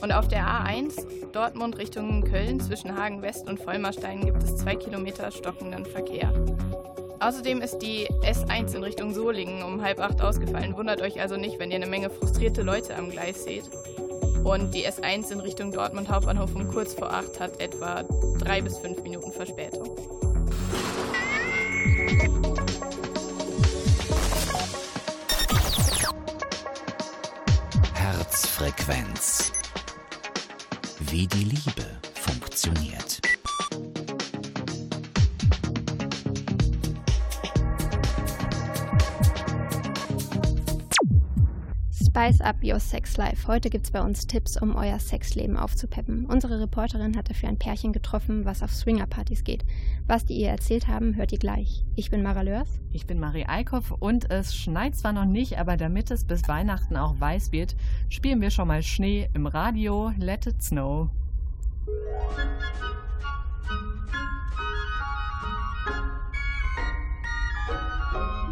Und 0.00 0.12
auf 0.12 0.28
der 0.28 0.46
A1 0.46 1.32
Dortmund 1.32 1.78
Richtung 1.78 2.22
Köln 2.22 2.60
zwischen 2.60 2.96
Hagen 2.96 3.22
West 3.22 3.48
und 3.48 3.60
Vollmerstein 3.60 4.24
gibt 4.24 4.42
es 4.42 4.56
2 4.58 4.76
Kilometer 4.76 5.30
stockenden 5.32 5.84
Verkehr. 5.84 6.32
Außerdem 7.20 7.60
ist 7.60 7.78
die 7.78 8.06
S1 8.22 8.76
in 8.76 8.84
Richtung 8.84 9.12
Solingen 9.12 9.64
um 9.64 9.82
halb 9.82 9.98
acht 9.98 10.22
ausgefallen. 10.22 10.76
Wundert 10.76 11.02
euch 11.02 11.20
also 11.20 11.36
nicht, 11.36 11.58
wenn 11.58 11.70
ihr 11.70 11.76
eine 11.76 11.86
Menge 11.86 12.10
frustrierte 12.10 12.62
Leute 12.62 12.94
am 12.94 13.10
Gleis 13.10 13.42
seht. 13.42 13.64
Und 14.44 14.72
die 14.72 14.86
S1 14.86 15.32
in 15.32 15.40
Richtung 15.40 15.72
Dortmund 15.72 16.08
Hauptbahnhof 16.08 16.54
um 16.54 16.68
kurz 16.68 16.94
vor 16.94 17.12
acht 17.12 17.40
hat 17.40 17.60
etwa 17.60 18.04
drei 18.38 18.60
bis 18.60 18.78
fünf 18.78 19.02
Minuten 19.02 19.32
Verspätung. 19.32 20.27
Herzfrequenz. 28.58 29.52
Wie 30.98 31.28
die 31.28 31.44
Liebe 31.44 31.86
funktioniert. 32.14 33.07
Spice 42.18 42.40
Up 42.40 42.56
Your 42.64 42.80
Sex 42.80 43.16
Life. 43.16 43.46
Heute 43.46 43.70
gibt's 43.70 43.92
bei 43.92 44.02
uns 44.02 44.26
Tipps, 44.26 44.60
um 44.60 44.74
euer 44.74 44.98
Sexleben 44.98 45.56
aufzupeppen. 45.56 46.26
Unsere 46.26 46.58
Reporterin 46.58 47.16
hat 47.16 47.30
dafür 47.30 47.48
ein 47.48 47.60
Pärchen 47.60 47.92
getroffen, 47.92 48.44
was 48.44 48.64
auf 48.64 48.72
Swingerpartys 48.72 49.44
geht. 49.44 49.64
Was 50.08 50.26
die 50.26 50.34
ihr 50.34 50.48
erzählt 50.48 50.88
haben, 50.88 51.14
hört 51.14 51.30
ihr 51.30 51.38
gleich. 51.38 51.84
Ich 51.94 52.10
bin 52.10 52.24
Mara 52.24 52.42
Lörs. 52.42 52.80
Ich 52.90 53.06
bin 53.06 53.20
Marie 53.20 53.46
Eickhoff 53.46 53.92
und 53.92 54.32
es 54.32 54.56
schneit 54.56 54.96
zwar 54.96 55.12
noch 55.12 55.26
nicht, 55.26 55.60
aber 55.60 55.76
damit 55.76 56.10
es 56.10 56.24
bis 56.24 56.48
Weihnachten 56.48 56.96
auch 56.96 57.20
weiß 57.20 57.52
wird, 57.52 57.76
spielen 58.08 58.40
wir 58.40 58.50
schon 58.50 58.66
mal 58.66 58.82
Schnee 58.82 59.30
im 59.32 59.46
Radio 59.46 60.12
Let 60.18 60.48
It 60.48 60.60
Snow. 60.60 61.10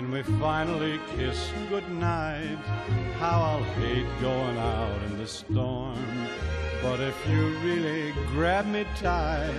When 0.00 0.12
we 0.12 0.22
finally 0.40 0.98
kiss 1.14 1.52
goodnight, 1.68 2.56
how 3.18 3.42
I'll 3.42 3.64
hate 3.74 4.06
going 4.18 4.56
out 4.56 5.02
in 5.02 5.18
the 5.18 5.26
storm. 5.26 6.02
But 6.82 7.00
if 7.00 7.14
you 7.28 7.48
really 7.58 8.14
grab 8.28 8.64
me 8.66 8.86
tight, 8.96 9.52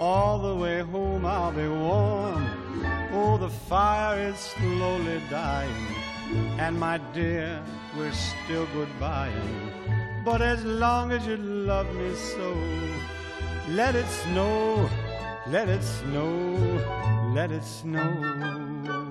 all 0.00 0.40
the 0.40 0.56
way 0.56 0.80
home 0.80 1.24
I'll 1.24 1.52
be 1.52 1.68
warm. 1.68 2.48
Oh, 3.12 3.38
the 3.38 3.48
fire 3.48 4.18
is 4.18 4.38
slowly 4.38 5.22
dying, 5.30 5.86
and 6.58 6.76
my 6.76 6.98
dear, 7.14 7.62
we're 7.96 8.10
still 8.10 8.66
goodbying. 8.74 10.24
But 10.24 10.42
as 10.42 10.64
long 10.64 11.12
as 11.12 11.24
you 11.28 11.36
love 11.36 11.94
me 11.94 12.12
so, 12.16 12.56
let 13.68 13.94
it 13.94 14.08
snow, 14.08 14.90
let 15.46 15.68
it 15.68 15.84
snow, 15.84 17.30
let 17.32 17.52
it 17.52 17.62
snow. 17.62 19.07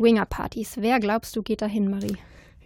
Swingerpartys. 0.00 0.76
Wer 0.78 0.98
glaubst 0.98 1.36
du 1.36 1.42
geht 1.42 1.60
dahin, 1.60 1.90
Marie? 1.90 2.16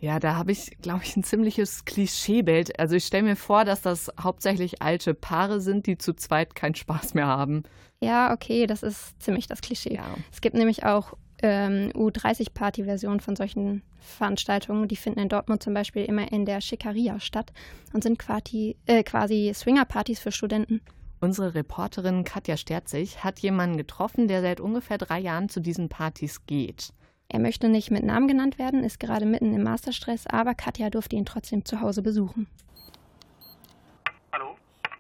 Ja, 0.00 0.20
da 0.20 0.36
habe 0.36 0.52
ich, 0.52 0.70
glaube 0.82 1.02
ich, 1.02 1.16
ein 1.16 1.24
ziemliches 1.24 1.84
Klischeebild. 1.84 2.78
Also 2.78 2.94
ich 2.94 3.04
stelle 3.04 3.24
mir 3.24 3.34
vor, 3.34 3.64
dass 3.64 3.82
das 3.82 4.12
hauptsächlich 4.20 4.82
alte 4.82 5.14
Paare 5.14 5.60
sind, 5.60 5.86
die 5.88 5.98
zu 5.98 6.14
zweit 6.14 6.54
keinen 6.54 6.76
Spaß 6.76 7.14
mehr 7.14 7.26
haben. 7.26 7.64
Ja, 8.00 8.32
okay, 8.32 8.68
das 8.68 8.84
ist 8.84 9.20
ziemlich 9.20 9.48
das 9.48 9.62
Klischee. 9.62 9.98
Es 10.30 10.42
gibt 10.42 10.54
nämlich 10.54 10.84
auch 10.84 11.14
ähm, 11.42 11.90
U30-Party-Versionen 11.94 13.18
von 13.18 13.34
solchen 13.34 13.82
Veranstaltungen. 13.98 14.86
Die 14.86 14.96
finden 14.96 15.18
in 15.18 15.28
Dortmund 15.28 15.60
zum 15.60 15.74
Beispiel 15.74 16.04
immer 16.04 16.30
in 16.30 16.44
der 16.44 16.60
Schickeria 16.60 17.18
statt 17.18 17.52
und 17.92 18.04
sind 18.04 18.16
quasi, 18.20 18.76
äh, 18.86 19.02
quasi 19.02 19.50
Swinger-Partys 19.52 20.20
für 20.20 20.30
Studenten. 20.30 20.82
Unsere 21.20 21.54
Reporterin 21.54 22.22
Katja 22.22 22.56
Sterzig 22.56 23.24
hat 23.24 23.40
jemanden 23.40 23.76
getroffen, 23.76 24.28
der 24.28 24.40
seit 24.40 24.60
ungefähr 24.60 24.98
drei 24.98 25.18
Jahren 25.18 25.48
zu 25.48 25.58
diesen 25.58 25.88
Partys 25.88 26.46
geht. 26.46 26.92
Er 27.28 27.40
möchte 27.40 27.68
nicht 27.68 27.90
mit 27.90 28.04
Namen 28.04 28.28
genannt 28.28 28.58
werden, 28.58 28.84
ist 28.84 29.00
gerade 29.00 29.26
mitten 29.26 29.54
im 29.54 29.62
Masterstress, 29.62 30.26
aber 30.26 30.54
Katja 30.54 30.90
durfte 30.90 31.16
ihn 31.16 31.26
trotzdem 31.26 31.64
zu 31.64 31.80
Hause 31.80 32.02
besuchen. 32.02 32.46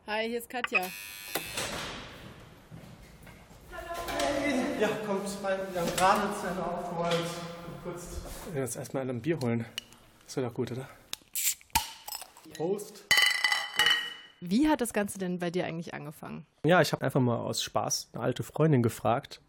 Hi, 0.06 0.28
hier 0.28 0.38
ist 0.38 0.50
Katja. 0.50 0.80
Ja, 4.78 4.88
kommt 5.06 5.22
rein. 5.42 5.60
Wir 5.72 5.80
haben 5.80 5.96
gerade 5.96 6.28
Zähne 6.34 6.62
aufgeräumt. 6.62 7.30
Kurz. 7.82 8.20
Jetzt 8.54 8.76
erstmal 8.76 9.08
ein 9.08 9.22
Bier 9.22 9.40
holen. 9.40 9.64
Das 10.26 10.36
wäre 10.36 10.48
doch 10.48 10.54
gut, 10.54 10.72
oder? 10.72 10.86
Prost. 12.54 13.04
Wie 14.40 14.68
hat 14.68 14.82
das 14.82 14.92
Ganze 14.92 15.18
denn 15.18 15.38
bei 15.38 15.50
dir 15.50 15.64
eigentlich 15.64 15.94
angefangen? 15.94 16.44
Ja, 16.66 16.82
ich 16.82 16.92
habe 16.92 17.02
einfach 17.02 17.20
mal 17.20 17.38
aus 17.38 17.62
Spaß 17.62 18.10
eine 18.12 18.22
alte 18.22 18.42
Freundin 18.42 18.82
gefragt, 18.82 19.40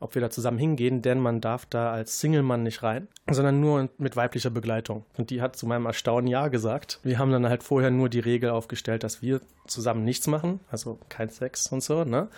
ob 0.00 0.14
wir 0.14 0.22
da 0.22 0.30
zusammen 0.30 0.58
hingehen, 0.58 1.02
denn 1.02 1.20
man 1.20 1.40
darf 1.40 1.66
da 1.66 1.92
als 1.92 2.20
Single-Mann 2.20 2.62
nicht 2.62 2.82
rein, 2.82 3.08
sondern 3.30 3.60
nur 3.60 3.88
mit 3.98 4.16
weiblicher 4.16 4.50
Begleitung. 4.50 5.04
Und 5.16 5.30
die 5.30 5.40
hat 5.40 5.56
zu 5.56 5.66
meinem 5.66 5.86
Erstaunen 5.86 6.28
Ja 6.28 6.48
gesagt. 6.48 7.00
Wir 7.02 7.18
haben 7.18 7.32
dann 7.32 7.48
halt 7.48 7.62
vorher 7.62 7.90
nur 7.90 8.08
die 8.08 8.20
Regel 8.20 8.50
aufgestellt, 8.50 9.04
dass 9.04 9.22
wir 9.22 9.40
zusammen 9.66 10.04
nichts 10.04 10.26
machen, 10.26 10.60
also 10.70 10.98
kein 11.08 11.30
Sex 11.30 11.72
und 11.72 11.82
so, 11.82 12.04
ne? 12.04 12.28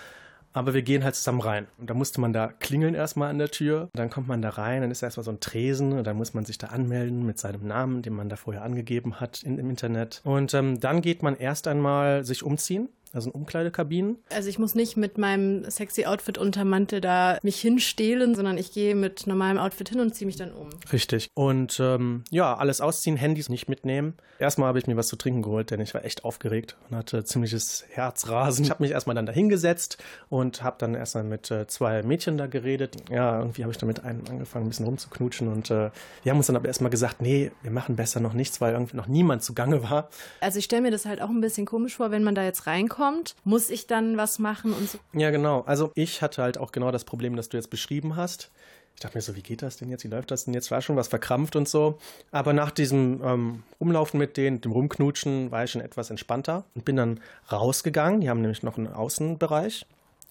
Aber 0.54 0.72
wir 0.74 0.82
gehen 0.82 1.04
halt 1.04 1.14
zusammen 1.14 1.40
rein. 1.40 1.66
Und 1.76 1.90
da 1.90 1.94
musste 1.94 2.20
man 2.20 2.32
da 2.32 2.48
klingeln 2.48 2.94
erstmal 2.94 3.28
an 3.28 3.38
der 3.38 3.50
Tür. 3.50 3.90
Dann 3.92 4.08
kommt 4.08 4.28
man 4.28 4.40
da 4.40 4.48
rein, 4.48 4.80
dann 4.80 4.90
ist 4.90 5.02
erstmal 5.02 5.24
so 5.24 5.30
ein 5.30 5.40
Tresen 5.40 5.92
und 5.92 6.06
dann 6.06 6.16
muss 6.16 6.34
man 6.34 6.44
sich 6.46 6.56
da 6.56 6.68
anmelden 6.68 7.24
mit 7.24 7.38
seinem 7.38 7.66
Namen, 7.66 8.02
den 8.02 8.14
man 8.14 8.28
da 8.28 8.36
vorher 8.36 8.62
angegeben 8.62 9.20
hat 9.20 9.42
in, 9.42 9.58
im 9.58 9.68
Internet. 9.68 10.20
Und 10.24 10.54
ähm, 10.54 10.80
dann 10.80 11.02
geht 11.02 11.22
man 11.22 11.36
erst 11.36 11.68
einmal 11.68 12.24
sich 12.24 12.42
umziehen. 12.42 12.88
Also 13.12 13.30
in 13.30 13.34
Umkleidekabinen. 13.34 14.18
Also 14.30 14.48
ich 14.48 14.58
muss 14.58 14.74
nicht 14.74 14.96
mit 14.96 15.18
meinem 15.18 15.68
sexy 15.70 16.04
Outfit 16.04 16.38
unter 16.38 16.64
Mantel 16.64 17.00
da 17.00 17.38
mich 17.42 17.60
hinstehlen, 17.60 18.34
sondern 18.34 18.58
ich 18.58 18.72
gehe 18.72 18.94
mit 18.94 19.26
normalem 19.26 19.58
Outfit 19.58 19.88
hin 19.88 20.00
und 20.00 20.14
ziehe 20.14 20.26
mich 20.26 20.36
dann 20.36 20.52
um. 20.52 20.68
Richtig. 20.92 21.28
Und 21.34 21.80
ähm, 21.80 22.24
ja, 22.30 22.56
alles 22.56 22.80
ausziehen, 22.80 23.16
Handys 23.16 23.48
nicht 23.48 23.68
mitnehmen. 23.68 24.14
Erstmal 24.38 24.68
habe 24.68 24.78
ich 24.78 24.86
mir 24.86 24.96
was 24.96 25.08
zu 25.08 25.16
trinken 25.16 25.42
geholt, 25.42 25.70
denn 25.70 25.80
ich 25.80 25.94
war 25.94 26.04
echt 26.04 26.24
aufgeregt 26.24 26.76
und 26.88 26.96
hatte 26.96 27.24
ziemliches 27.24 27.84
Herzrasen. 27.88 28.64
Ich 28.64 28.70
habe 28.70 28.82
mich 28.82 28.92
erstmal 28.92 29.16
dann 29.16 29.26
da 29.26 29.32
hingesetzt 29.32 29.98
und 30.28 30.62
habe 30.62 30.76
dann 30.78 30.94
erstmal 30.94 31.24
mit 31.24 31.50
äh, 31.50 31.66
zwei 31.66 32.02
Mädchen 32.02 32.38
da 32.38 32.46
geredet. 32.46 32.96
Ja, 33.10 33.38
irgendwie 33.38 33.62
habe 33.62 33.72
ich 33.72 33.78
dann 33.78 33.88
mit 33.88 34.04
einem 34.04 34.22
angefangen, 34.28 34.66
ein 34.66 34.68
bisschen 34.68 34.86
rumzuknutschen 34.86 35.48
und 35.48 35.70
äh, 35.70 35.90
wir 36.22 36.30
haben 36.30 36.38
uns 36.38 36.46
dann 36.46 36.56
aber 36.56 36.68
erstmal 36.68 36.90
gesagt, 36.90 37.22
nee, 37.22 37.50
wir 37.62 37.70
machen 37.70 37.96
besser 37.96 38.20
noch 38.20 38.32
nichts, 38.32 38.60
weil 38.60 38.74
irgendwie 38.74 38.96
noch 38.96 39.08
niemand 39.08 39.42
zugange 39.42 39.82
war. 39.82 40.08
Also 40.40 40.58
ich 40.58 40.66
stelle 40.66 40.82
mir 40.82 40.90
das 40.90 41.06
halt 41.06 41.20
auch 41.22 41.30
ein 41.30 41.40
bisschen 41.40 41.66
komisch 41.66 41.96
vor, 41.96 42.10
wenn 42.10 42.22
man 42.22 42.34
da 42.34 42.44
jetzt 42.44 42.66
reinkommt, 42.66 42.97
muss 43.44 43.70
ich 43.70 43.86
dann 43.86 44.16
was 44.16 44.38
machen 44.38 44.72
und 44.72 44.88
so. 44.88 44.98
Ja, 45.12 45.30
genau. 45.30 45.62
Also 45.62 45.92
ich 45.94 46.22
hatte 46.22 46.42
halt 46.42 46.58
auch 46.58 46.72
genau 46.72 46.90
das 46.90 47.04
Problem, 47.04 47.36
das 47.36 47.48
du 47.48 47.56
jetzt 47.56 47.70
beschrieben 47.70 48.16
hast. 48.16 48.50
Ich 48.94 49.00
dachte 49.00 49.16
mir 49.16 49.22
so, 49.22 49.36
wie 49.36 49.42
geht 49.42 49.62
das 49.62 49.76
denn 49.76 49.90
jetzt? 49.90 50.02
Wie 50.02 50.08
läuft 50.08 50.32
das 50.32 50.44
denn 50.44 50.54
jetzt? 50.54 50.72
War 50.72 50.82
schon 50.82 50.96
was 50.96 51.06
verkrampft 51.06 51.54
und 51.54 51.68
so. 51.68 51.98
Aber 52.32 52.52
nach 52.52 52.72
diesem 52.72 53.22
ähm, 53.22 53.62
Umlaufen 53.78 54.18
mit 54.18 54.36
denen, 54.36 54.60
dem 54.60 54.72
Rumknutschen, 54.72 55.52
war 55.52 55.62
ich 55.62 55.70
schon 55.70 55.82
etwas 55.82 56.10
entspannter 56.10 56.64
und 56.74 56.84
bin 56.84 56.96
dann 56.96 57.20
rausgegangen. 57.52 58.20
Die 58.20 58.28
haben 58.28 58.40
nämlich 58.40 58.64
noch 58.64 58.76
einen 58.76 58.88
Außenbereich 58.88 59.86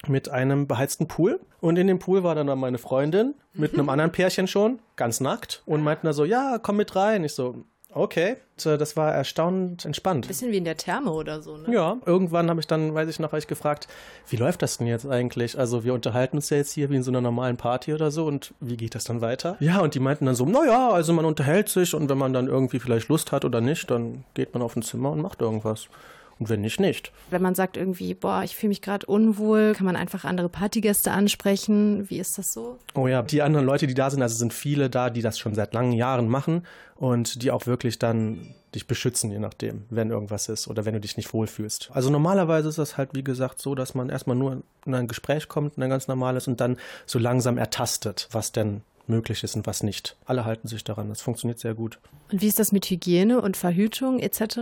mit 0.05 0.27
einem 0.29 0.67
beheizten 0.67 1.07
Pool. 1.07 1.39
Und 1.61 1.77
in 1.77 1.87
dem 1.87 1.99
Pool 1.99 2.23
war 2.23 2.35
dann 2.35 2.59
meine 2.59 2.77
Freundin 2.77 3.35
mit 3.53 3.73
einem 3.73 3.87
anderen 3.87 4.11
Pärchen 4.11 4.47
schon, 4.47 4.79
ganz 4.97 5.21
nackt, 5.21 5.63
und 5.65 5.81
meinten 5.81 6.05
da 6.05 6.13
so, 6.13 6.25
ja, 6.25 6.59
komm 6.61 6.75
mit 6.75 6.95
rein. 6.95 7.23
Ich 7.23 7.33
so, 7.33 7.63
okay. 7.97 8.37
Das 8.63 8.97
war 8.97 9.13
erstaunend 9.13 9.85
entspannt. 9.85 10.27
Bisschen 10.27 10.51
wie 10.51 10.57
in 10.57 10.65
der 10.65 10.77
Therme 10.77 11.11
oder 11.11 11.41
so, 11.41 11.57
ne? 11.57 11.71
Ja, 11.71 11.97
irgendwann 12.05 12.49
habe 12.49 12.59
ich 12.59 12.65
dann, 12.65 12.93
weiß 12.93 13.07
ich 13.07 13.19
noch, 13.19 13.33
euch 13.33 13.45
gefragt, 13.45 13.87
wie 14.29 14.35
läuft 14.35 14.61
das 14.63 14.79
denn 14.79 14.87
jetzt 14.87 15.05
eigentlich? 15.05 15.59
Also 15.59 15.83
wir 15.83 15.93
unterhalten 15.93 16.37
uns 16.37 16.49
ja 16.49 16.57
jetzt 16.57 16.71
hier 16.71 16.89
wie 16.89 16.95
in 16.95 17.03
so 17.03 17.11
einer 17.11 17.21
normalen 17.21 17.57
Party 17.57 17.93
oder 17.93 18.09
so 18.09 18.25
und 18.25 18.53
wie 18.59 18.77
geht 18.77 18.95
das 18.95 19.03
dann 19.03 19.21
weiter? 19.21 19.57
Ja, 19.59 19.79
und 19.79 19.93
die 19.93 19.99
meinten 19.99 20.25
dann 20.25 20.35
so, 20.35 20.45
naja, 20.45 20.89
also 20.89 21.13
man 21.13 21.25
unterhält 21.25 21.69
sich 21.69 21.93
und 21.93 22.09
wenn 22.09 22.17
man 22.17 22.33
dann 22.33 22.47
irgendwie 22.47 22.79
vielleicht 22.79 23.09
Lust 23.09 23.31
hat 23.31 23.45
oder 23.45 23.61
nicht, 23.61 23.91
dann 23.91 24.23
geht 24.33 24.53
man 24.53 24.63
auf 24.63 24.75
ein 24.75 24.81
Zimmer 24.81 25.11
und 25.11 25.21
macht 25.21 25.41
irgendwas. 25.41 25.87
Und 26.39 26.49
wenn 26.49 26.61
nicht, 26.61 26.79
nicht. 26.79 27.11
Wenn 27.29 27.41
man 27.41 27.55
sagt 27.55 27.77
irgendwie, 27.77 28.13
boah, 28.13 28.43
ich 28.43 28.55
fühle 28.55 28.69
mich 28.69 28.81
gerade 28.81 29.05
unwohl, 29.07 29.73
kann 29.73 29.85
man 29.85 29.95
einfach 29.95 30.23
andere 30.23 30.49
Partygäste 30.49 31.11
ansprechen. 31.11 32.09
Wie 32.09 32.19
ist 32.19 32.37
das 32.37 32.53
so? 32.53 32.77
Oh 32.93 33.07
ja, 33.07 33.21
die 33.23 33.41
anderen 33.41 33.65
Leute, 33.65 33.87
die 33.87 33.93
da 33.93 34.09
sind, 34.09 34.21
also 34.21 34.35
sind 34.35 34.53
viele 34.53 34.89
da, 34.89 35.09
die 35.09 35.21
das 35.21 35.39
schon 35.39 35.55
seit 35.55 35.73
langen 35.73 35.93
Jahren 35.93 36.27
machen 36.27 36.63
und 36.95 37.41
die 37.41 37.51
auch 37.51 37.65
wirklich 37.65 37.97
dann 37.97 38.53
dich 38.75 38.85
beschützen, 38.85 39.31
je 39.31 39.39
nachdem, 39.39 39.85
wenn 39.89 40.11
irgendwas 40.11 40.49
ist 40.49 40.67
oder 40.67 40.85
wenn 40.85 40.93
du 40.93 40.99
dich 40.99 41.17
nicht 41.17 41.33
wohlfühlst. 41.33 41.89
Also 41.93 42.09
normalerweise 42.09 42.69
ist 42.69 42.77
das 42.77 42.97
halt, 42.97 43.11
wie 43.13 43.23
gesagt, 43.23 43.59
so, 43.61 43.75
dass 43.75 43.95
man 43.95 44.09
erstmal 44.09 44.35
nur 44.35 44.61
in 44.85 44.93
ein 44.93 45.07
Gespräch 45.07 45.47
kommt, 45.47 45.77
in 45.77 45.83
ein 45.83 45.89
ganz 45.89 46.07
normales 46.07 46.47
und 46.47 46.59
dann 46.59 46.77
so 47.05 47.17
langsam 47.17 47.57
ertastet, 47.57 48.27
was 48.31 48.51
denn 48.51 48.81
möglich 49.09 49.43
ist 49.43 49.55
und 49.55 49.67
was 49.67 49.83
nicht. 49.83 50.17
Alle 50.25 50.45
halten 50.45 50.67
sich 50.67 50.83
daran, 50.83 51.09
das 51.09 51.21
funktioniert 51.21 51.59
sehr 51.59 51.73
gut. 51.73 51.99
Und 52.31 52.41
wie 52.41 52.47
ist 52.47 52.59
das 52.59 52.71
mit 52.71 52.85
Hygiene 52.85 53.41
und 53.41 53.55
Verhütung 53.57 54.19
etc.? 54.19 54.59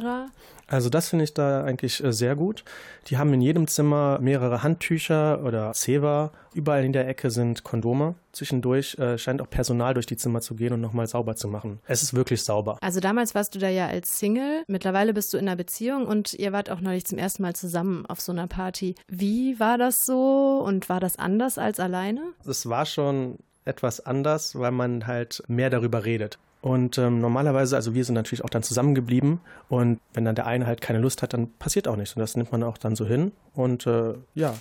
Also 0.67 0.89
das 0.89 1.09
finde 1.09 1.25
ich 1.25 1.33
da 1.33 1.63
eigentlich 1.63 2.03
äh, 2.03 2.11
sehr 2.11 2.35
gut. 2.35 2.63
Die 3.07 3.17
haben 3.17 3.33
in 3.33 3.41
jedem 3.41 3.67
Zimmer 3.67 4.19
mehrere 4.19 4.63
Handtücher 4.63 5.43
oder 5.43 5.73
Zewa. 5.73 6.31
Überall 6.53 6.83
in 6.83 6.93
der 6.93 7.07
Ecke 7.07 7.29
sind 7.29 7.63
Kondome. 7.63 8.15
Zwischendurch 8.31 8.97
äh, 8.97 9.17
scheint 9.17 9.41
auch 9.41 9.49
Personal 9.49 9.93
durch 9.93 10.05
die 10.05 10.17
Zimmer 10.17 10.41
zu 10.41 10.55
gehen 10.55 10.73
und 10.73 10.81
nochmal 10.81 11.07
sauber 11.07 11.35
zu 11.35 11.47
machen. 11.47 11.79
Es 11.85 12.01
ist 12.01 12.13
wirklich 12.13 12.43
sauber. 12.43 12.77
Also 12.81 12.99
damals 12.99 13.35
warst 13.35 13.53
du 13.55 13.59
da 13.59 13.69
ja 13.69 13.87
als 13.87 14.17
Single, 14.17 14.63
mittlerweile 14.67 15.13
bist 15.13 15.33
du 15.33 15.37
in 15.37 15.47
einer 15.47 15.55
Beziehung 15.55 16.07
und 16.07 16.33
ihr 16.33 16.51
wart 16.51 16.69
auch 16.69 16.81
neulich 16.81 17.05
zum 17.05 17.17
ersten 17.17 17.43
Mal 17.43 17.55
zusammen 17.55 18.05
auf 18.07 18.19
so 18.19 18.31
einer 18.31 18.47
Party. 18.47 18.95
Wie 19.07 19.59
war 19.59 19.77
das 19.77 19.95
so 20.05 20.63
und 20.65 20.89
war 20.89 20.99
das 20.99 21.17
anders 21.17 21.57
als 21.57 21.79
alleine? 21.79 22.21
Es 22.45 22.67
war 22.67 22.85
schon 22.85 23.37
etwas 23.65 24.05
anders, 24.05 24.57
weil 24.57 24.71
man 24.71 25.07
halt 25.07 25.43
mehr 25.47 25.69
darüber 25.69 26.05
redet. 26.05 26.37
Und 26.61 26.97
ähm, 26.97 27.21
normalerweise, 27.21 27.75
also 27.75 27.93
wir 27.93 28.03
sind 28.05 28.15
natürlich 28.15 28.43
auch 28.43 28.49
dann 28.49 28.63
zusammengeblieben 28.63 29.39
und 29.69 29.99
wenn 30.13 30.25
dann 30.25 30.33
der 30.33 30.47
eine 30.47 30.65
halt 30.65 30.81
keine 30.81 30.99
Lust 30.99 31.21
hat, 31.21 31.33
dann 31.33 31.51
passiert 31.59 31.87
auch 31.87 31.95
nichts. 31.95 32.15
Und 32.15 32.21
das 32.21 32.35
nimmt 32.35 32.51
man 32.51 32.63
auch 32.63 32.79
dann 32.79 32.95
so 32.95 33.05
hin. 33.05 33.33
Und 33.53 33.85
äh, 33.85 34.15
ja, 34.33 34.55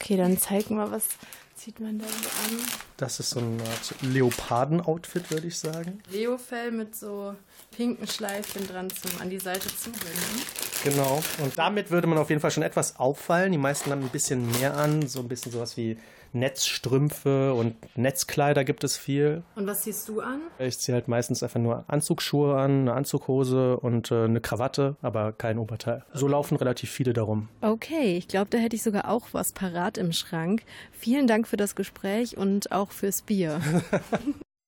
Okay, 0.00 0.16
dann 0.16 0.38
zeig 0.38 0.70
mal, 0.70 0.90
was 0.90 1.08
zieht 1.54 1.78
man 1.78 1.98
da 1.98 2.06
so 2.06 2.12
an? 2.12 2.62
Das 2.96 3.20
ist 3.20 3.30
so 3.30 3.40
eine 3.40 3.62
Art 3.62 3.94
Leoparden-Outfit, 4.00 5.30
würde 5.30 5.46
ich 5.46 5.58
sagen. 5.58 6.02
Leofell 6.10 6.70
mit 6.70 6.96
so 6.96 7.34
pinken 7.70 8.06
Schleifchen 8.06 8.66
dran 8.66 8.88
zum 8.88 9.20
an 9.20 9.28
die 9.28 9.38
Seite 9.38 9.68
zubinden. 9.68 10.42
Genau. 10.84 11.22
Und 11.42 11.58
damit 11.58 11.90
würde 11.90 12.06
man 12.06 12.16
auf 12.16 12.30
jeden 12.30 12.40
Fall 12.40 12.50
schon 12.50 12.62
etwas 12.62 12.96
auffallen. 12.96 13.52
Die 13.52 13.58
meisten 13.58 13.90
haben 13.90 14.02
ein 14.02 14.08
bisschen 14.08 14.50
mehr 14.58 14.74
an, 14.74 15.06
so 15.06 15.20
ein 15.20 15.28
bisschen 15.28 15.52
sowas 15.52 15.76
wie 15.76 15.98
Netzstrümpfe 16.32 17.54
und 17.54 17.74
Netzkleider 17.96 18.64
gibt 18.64 18.84
es 18.84 18.96
viel. 18.96 19.42
Und 19.56 19.66
was 19.66 19.82
ziehst 19.82 20.08
du 20.08 20.20
an? 20.20 20.40
Ich 20.58 20.78
ziehe 20.78 20.94
halt 20.94 21.08
meistens 21.08 21.42
einfach 21.42 21.60
nur 21.60 21.84
Anzugsschuhe 21.88 22.56
an, 22.56 22.82
eine 22.82 22.94
Anzughose 22.94 23.76
und 23.78 24.10
äh, 24.10 24.24
eine 24.24 24.40
Krawatte, 24.40 24.96
aber 25.02 25.32
kein 25.32 25.58
Oberteil. 25.58 26.04
So 26.12 26.28
laufen 26.28 26.56
relativ 26.56 26.90
viele 26.90 27.12
darum. 27.12 27.48
Okay, 27.60 28.16
ich 28.16 28.28
glaube, 28.28 28.50
da 28.50 28.58
hätte 28.58 28.76
ich 28.76 28.82
sogar 28.82 29.08
auch 29.08 29.28
was 29.32 29.52
parat 29.52 29.98
im 29.98 30.12
Schrank. 30.12 30.62
Vielen 30.92 31.26
Dank 31.26 31.48
für 31.48 31.56
das 31.56 31.74
Gespräch 31.74 32.36
und 32.36 32.72
auch 32.72 32.90
fürs 32.90 33.22
Bier. 33.22 33.60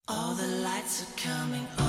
All 0.07 0.35
the 0.35 0.63
lights 0.63 1.03
are 1.03 1.13
coming 1.17 1.67
on 1.79 1.82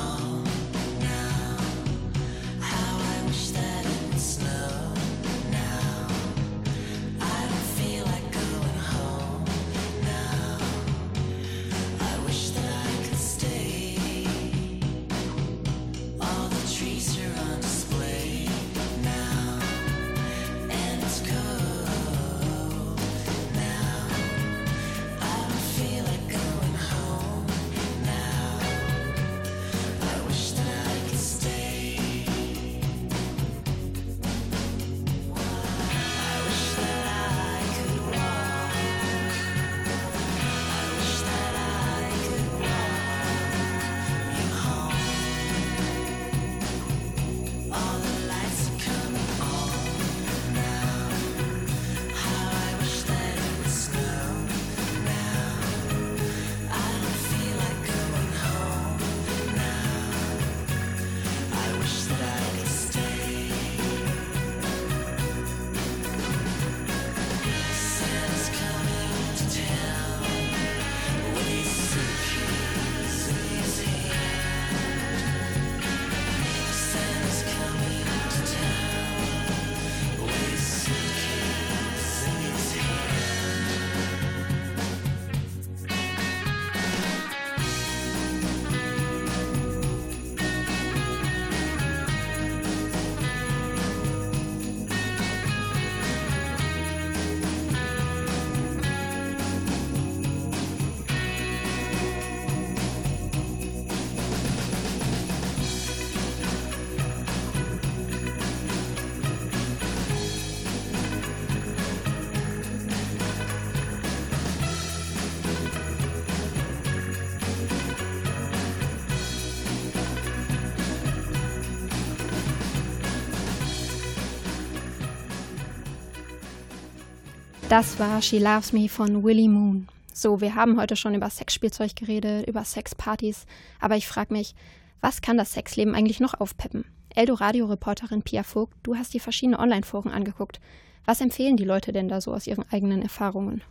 Das 127.73 127.97
war 127.97 128.21
She 128.21 128.37
Loves 128.37 128.71
Me 128.71 128.87
von 128.87 129.23
Willie 129.23 129.49
Moon. 129.49 129.87
So, 130.13 130.41
wir 130.41 130.53
haben 130.53 130.79
heute 130.79 130.95
schon 130.95 131.15
über 131.15 131.27
Sexspielzeug 131.31 131.95
geredet, 131.95 132.47
über 132.47 132.63
Sexpartys, 132.63 133.47
aber 133.79 133.95
ich 133.95 134.07
frage 134.07 134.31
mich, 134.31 134.53
was 135.01 135.23
kann 135.23 135.39
das 135.39 135.53
Sexleben 135.53 135.95
eigentlich 135.95 136.19
noch 136.19 136.39
aufpeppen? 136.39 136.85
Eldoradio-Reporterin 137.15 138.21
Pia 138.21 138.43
Vogt, 138.43 138.75
du 138.83 138.95
hast 138.95 139.15
die 139.15 139.19
verschiedenen 139.19 139.59
Online-Foren 139.59 140.11
angeguckt. 140.11 140.59
Was 141.05 141.19
empfehlen 141.19 141.57
die 141.57 141.63
Leute 141.63 141.91
denn 141.91 142.09
da 142.09 142.21
so 142.21 142.31
aus 142.31 142.45
ihren 142.45 142.63
eigenen 142.71 143.01
Erfahrungen? 143.01 143.63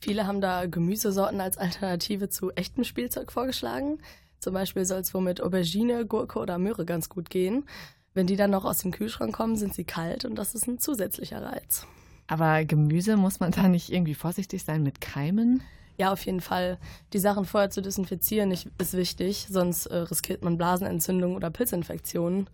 Viele 0.00 0.26
haben 0.26 0.40
da 0.40 0.64
Gemüsesorten 0.64 1.42
als 1.42 1.58
Alternative 1.58 2.30
zu 2.30 2.50
echtem 2.52 2.82
Spielzeug 2.84 3.30
vorgeschlagen. 3.30 3.98
Zum 4.38 4.54
Beispiel 4.54 4.86
soll 4.86 5.00
es 5.00 5.12
wohl 5.12 5.20
mit 5.20 5.42
Aubergine, 5.42 6.06
Gurke 6.06 6.38
oder 6.38 6.56
Möhre 6.56 6.86
ganz 6.86 7.10
gut 7.10 7.28
gehen. 7.28 7.66
Wenn 8.14 8.26
die 8.26 8.36
dann 8.36 8.52
noch 8.52 8.64
aus 8.64 8.78
dem 8.78 8.90
Kühlschrank 8.90 9.34
kommen, 9.34 9.56
sind 9.56 9.74
sie 9.74 9.84
kalt 9.84 10.24
und 10.24 10.36
das 10.36 10.54
ist 10.54 10.66
ein 10.66 10.78
zusätzlicher 10.78 11.42
Reiz. 11.42 11.86
Aber 12.26 12.64
Gemüse 12.64 13.16
muss 13.16 13.40
man 13.40 13.50
da 13.52 13.68
nicht 13.68 13.92
irgendwie 13.92 14.14
vorsichtig 14.14 14.64
sein 14.64 14.82
mit 14.82 15.00
Keimen? 15.00 15.62
Ja, 15.96 16.12
auf 16.12 16.24
jeden 16.26 16.40
Fall. 16.40 16.78
Die 17.12 17.18
Sachen 17.18 17.44
vorher 17.44 17.70
zu 17.70 17.80
desinfizieren 17.80 18.50
ist 18.50 18.68
wichtig, 18.92 19.46
sonst 19.48 19.86
äh, 19.86 19.96
riskiert 19.96 20.42
man 20.42 20.58
Blasenentzündungen 20.58 21.36
oder 21.36 21.50
Pilzinfektionen. 21.50 22.48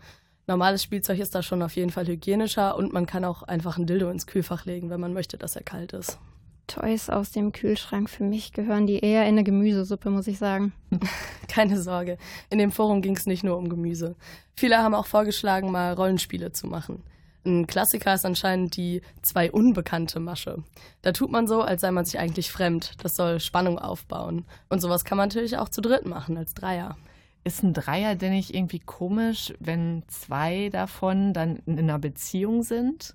Normales 0.47 0.83
Spielzeug 0.83 1.21
ist 1.21 1.35
da 1.35 1.43
schon 1.43 1.63
auf 1.63 1.77
jeden 1.77 1.91
Fall 1.91 2.07
hygienischer 2.07 2.77
und 2.77 2.93
man 2.93 3.07
kann 3.07 3.25
auch 3.25 3.43
einfach 3.43 3.79
ein 3.79 3.87
Dildo 3.87 4.11
ins 4.11 4.27
Kühlfach 4.27 4.67
legen, 4.67 4.91
wenn 4.91 5.01
man 5.01 5.15
möchte, 5.15 5.39
dass 5.39 5.57
er 5.57 5.63
kalt 5.63 5.93
ist. 5.93 6.19
Toys 6.67 7.09
aus 7.11 7.33
dem 7.33 7.53
Kühlschrank, 7.53 8.09
für 8.11 8.25
mich 8.25 8.53
gehören 8.53 8.87
die 8.87 9.01
eher 9.01 9.23
in 9.23 9.31
eine 9.31 9.45
Gemüsesuppe, 9.45 10.11
muss 10.11 10.27
ich 10.27 10.39
sagen. 10.39 10.73
Keine 11.49 11.81
Sorge, 11.81 12.17
in 12.49 12.59
dem 12.59 12.71
Forum 12.71 13.01
ging 13.03 13.17
es 13.17 13.27
nicht 13.27 13.43
nur 13.43 13.57
um 13.57 13.69
Gemüse. 13.69 14.17
Viele 14.55 14.79
haben 14.79 14.95
auch 14.95 15.07
vorgeschlagen, 15.07 15.71
mal 15.71 15.95
Rollenspiele 15.95 16.53
zu 16.53 16.67
machen. 16.67 17.03
Ein 17.45 17.67
Klassiker 17.67 18.15
ist 18.15 18.27
anscheinend 18.27 18.77
die 18.77 19.01
zwei 19.23 19.51
unbekannte 19.51 20.21
Masche. 20.21 20.63
Da 21.03 21.13
tut 21.13 21.31
man 21.31 21.47
so, 21.47 21.63
als 21.63 21.81
sei 21.81 21.91
man 21.91 22.05
sich 22.05 22.19
eigentlich 22.19 22.53
fremd. 22.53 22.93
Das 23.03 23.17
soll 23.17 23.41
Spannung 23.41 23.79
aufbauen. 23.79 24.45
Und 24.69 24.81
sowas 24.81 25.05
kann 25.05 25.17
man 25.17 25.29
natürlich 25.29 25.57
auch 25.57 25.71
zu 25.71 25.81
dritt 25.81 26.05
machen, 26.05 26.37
als 26.37 26.53
Dreier. 26.55 26.97
Ist 27.43 27.63
ein 27.63 27.73
Dreier 27.73 28.15
denn 28.17 28.33
nicht 28.33 28.55
irgendwie 28.55 28.81
komisch, 28.81 29.55
wenn 29.59 30.03
zwei 30.09 30.69
davon 30.69 31.33
dann 31.33 31.57
in 31.65 31.79
einer 31.79 31.99
Beziehung 31.99 32.63
sind? 32.63 33.15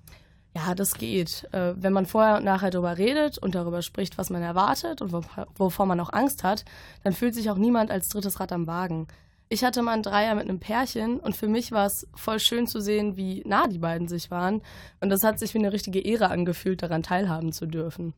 Ja, 0.56 0.74
das 0.74 0.94
geht. 0.94 1.46
Äh, 1.52 1.74
wenn 1.76 1.92
man 1.92 2.06
vorher 2.06 2.38
und 2.38 2.44
nachher 2.44 2.70
darüber 2.70 2.98
redet 2.98 3.38
und 3.38 3.54
darüber 3.54 3.82
spricht, 3.82 4.18
was 4.18 4.30
man 4.30 4.42
erwartet 4.42 5.02
und 5.02 5.12
wovor 5.12 5.86
man 5.86 6.00
auch 6.00 6.12
Angst 6.12 6.42
hat, 6.42 6.64
dann 7.04 7.12
fühlt 7.12 7.34
sich 7.34 7.50
auch 7.50 7.58
niemand 7.58 7.90
als 7.90 8.08
drittes 8.08 8.40
Rad 8.40 8.52
am 8.52 8.66
Wagen. 8.66 9.06
Ich 9.48 9.62
hatte 9.62 9.82
mal 9.82 9.92
einen 9.92 10.02
Dreier 10.02 10.34
mit 10.34 10.48
einem 10.48 10.58
Pärchen 10.58 11.20
und 11.20 11.36
für 11.36 11.46
mich 11.46 11.70
war 11.70 11.86
es 11.86 12.08
voll 12.14 12.40
schön 12.40 12.66
zu 12.66 12.80
sehen, 12.80 13.16
wie 13.16 13.44
nah 13.46 13.68
die 13.68 13.78
beiden 13.78 14.08
sich 14.08 14.30
waren. 14.32 14.60
Und 15.00 15.10
das 15.10 15.22
hat 15.22 15.38
sich 15.38 15.54
wie 15.54 15.58
eine 15.58 15.72
richtige 15.72 16.00
Ehre 16.00 16.30
angefühlt, 16.30 16.82
daran 16.82 17.04
teilhaben 17.04 17.52
zu 17.52 17.66
dürfen. 17.66 18.14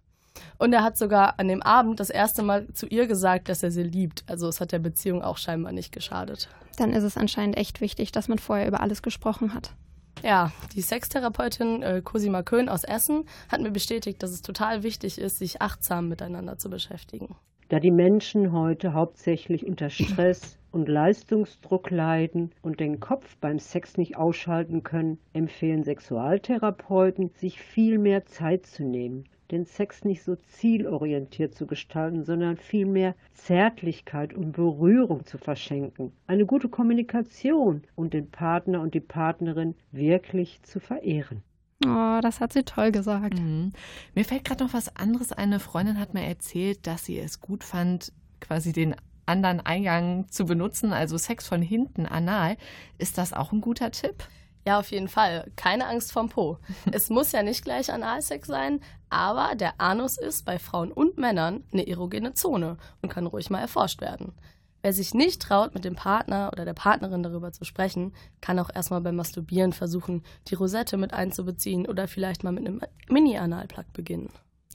Und 0.56 0.72
er 0.72 0.82
hat 0.82 0.96
sogar 0.96 1.38
an 1.38 1.48
dem 1.48 1.62
Abend 1.62 2.00
das 2.00 2.10
erste 2.10 2.42
Mal 2.42 2.72
zu 2.72 2.86
ihr 2.86 3.06
gesagt, 3.06 3.48
dass 3.48 3.62
er 3.62 3.70
sie 3.70 3.82
liebt. 3.82 4.24
Also 4.26 4.48
es 4.48 4.60
hat 4.60 4.72
der 4.72 4.78
Beziehung 4.78 5.22
auch 5.22 5.36
scheinbar 5.36 5.72
nicht 5.72 5.92
geschadet. 5.92 6.48
Dann 6.76 6.92
ist 6.92 7.04
es 7.04 7.16
anscheinend 7.16 7.56
echt 7.56 7.80
wichtig, 7.80 8.12
dass 8.12 8.28
man 8.28 8.38
vorher 8.38 8.66
über 8.66 8.80
alles 8.80 9.02
gesprochen 9.02 9.52
hat. 9.52 9.74
Ja, 10.22 10.52
die 10.74 10.82
Sextherapeutin 10.82 11.82
äh, 11.82 12.02
Cosima 12.02 12.42
Köhn 12.42 12.68
aus 12.68 12.84
Essen 12.84 13.24
hat 13.50 13.60
mir 13.60 13.70
bestätigt, 13.70 14.22
dass 14.22 14.30
es 14.30 14.42
total 14.42 14.82
wichtig 14.82 15.18
ist, 15.18 15.38
sich 15.38 15.60
achtsam 15.60 16.08
miteinander 16.08 16.58
zu 16.58 16.70
beschäftigen. 16.70 17.36
Da 17.70 17.80
die 17.80 17.90
Menschen 17.90 18.52
heute 18.52 18.94
hauptsächlich 18.94 19.66
unter 19.66 19.90
Stress 19.90 20.58
und 20.70 20.88
Leistungsdruck 20.88 21.90
leiden 21.90 22.50
und 22.62 22.80
den 22.80 22.98
Kopf 22.98 23.36
beim 23.42 23.58
Sex 23.58 23.98
nicht 23.98 24.16
ausschalten 24.16 24.84
können, 24.84 25.18
empfehlen 25.34 25.84
Sexualtherapeuten, 25.84 27.30
sich 27.34 27.60
viel 27.60 27.98
mehr 27.98 28.24
Zeit 28.24 28.64
zu 28.64 28.84
nehmen, 28.84 29.24
den 29.50 29.66
Sex 29.66 30.02
nicht 30.02 30.22
so 30.22 30.36
zielorientiert 30.36 31.54
zu 31.54 31.66
gestalten, 31.66 32.24
sondern 32.24 32.56
vielmehr 32.56 33.14
Zärtlichkeit 33.34 34.32
und 34.32 34.52
Berührung 34.52 35.26
zu 35.26 35.36
verschenken, 35.36 36.12
eine 36.26 36.46
gute 36.46 36.70
Kommunikation 36.70 37.82
und 37.96 38.14
den 38.14 38.30
Partner 38.30 38.80
und 38.80 38.94
die 38.94 39.00
Partnerin 39.00 39.74
wirklich 39.92 40.62
zu 40.62 40.80
verehren. 40.80 41.42
Oh, 41.86 42.18
das 42.20 42.40
hat 42.40 42.52
sie 42.52 42.64
toll 42.64 42.90
gesagt. 42.90 43.38
Mhm. 43.38 43.72
Mir 44.14 44.24
fällt 44.24 44.44
gerade 44.44 44.64
noch 44.64 44.74
was 44.74 44.94
anderes. 44.96 45.32
Eine 45.32 45.60
Freundin 45.60 46.00
hat 46.00 46.14
mir 46.14 46.24
erzählt, 46.24 46.86
dass 46.86 47.04
sie 47.04 47.18
es 47.18 47.40
gut 47.40 47.62
fand, 47.62 48.12
quasi 48.40 48.72
den 48.72 48.96
anderen 49.26 49.60
Eingang 49.60 50.28
zu 50.30 50.46
benutzen, 50.46 50.92
also 50.92 51.18
Sex 51.18 51.46
von 51.46 51.62
hinten 51.62 52.06
anal. 52.06 52.56
Ist 52.96 53.18
das 53.18 53.32
auch 53.32 53.52
ein 53.52 53.60
guter 53.60 53.90
Tipp? 53.92 54.24
Ja, 54.66 54.78
auf 54.78 54.90
jeden 54.90 55.08
Fall. 55.08 55.50
Keine 55.56 55.86
Angst 55.86 56.12
vom 56.12 56.28
Po. 56.28 56.58
es 56.92 57.10
muss 57.10 57.32
ja 57.32 57.42
nicht 57.42 57.64
gleich 57.64 57.92
Analsex 57.92 58.48
sein, 58.48 58.80
aber 59.08 59.54
der 59.54 59.80
Anus 59.80 60.18
ist 60.18 60.44
bei 60.44 60.58
Frauen 60.58 60.92
und 60.92 61.16
Männern 61.16 61.64
eine 61.72 61.86
erogene 61.86 62.34
Zone 62.34 62.76
und 63.00 63.08
kann 63.08 63.26
ruhig 63.26 63.50
mal 63.50 63.60
erforscht 63.60 64.00
werden. 64.00 64.34
Wer 64.82 64.92
sich 64.92 65.12
nicht 65.12 65.42
traut, 65.42 65.74
mit 65.74 65.84
dem 65.84 65.96
Partner 65.96 66.50
oder 66.52 66.64
der 66.64 66.74
Partnerin 66.74 67.22
darüber 67.22 67.52
zu 67.52 67.64
sprechen, 67.64 68.12
kann 68.40 68.58
auch 68.58 68.70
erstmal 68.72 69.00
beim 69.00 69.16
Masturbieren 69.16 69.72
versuchen, 69.72 70.22
die 70.46 70.54
Rosette 70.54 70.96
mit 70.96 71.12
einzubeziehen 71.12 71.86
oder 71.86 72.06
vielleicht 72.06 72.44
mal 72.44 72.52
mit 72.52 72.66
einem 72.66 72.80
Mini-Analplug 73.08 73.92
beginnen. 73.92 74.30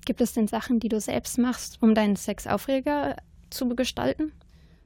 Gibt 0.05 0.19
es 0.19 0.33
denn 0.33 0.47
Sachen, 0.47 0.79
die 0.79 0.89
du 0.89 0.99
selbst 0.99 1.37
machst, 1.37 1.81
um 1.81 1.95
deinen 1.95 2.17
Sex 2.17 2.47
aufreger 2.47 3.15
zu 3.49 3.69
gestalten? 3.69 4.33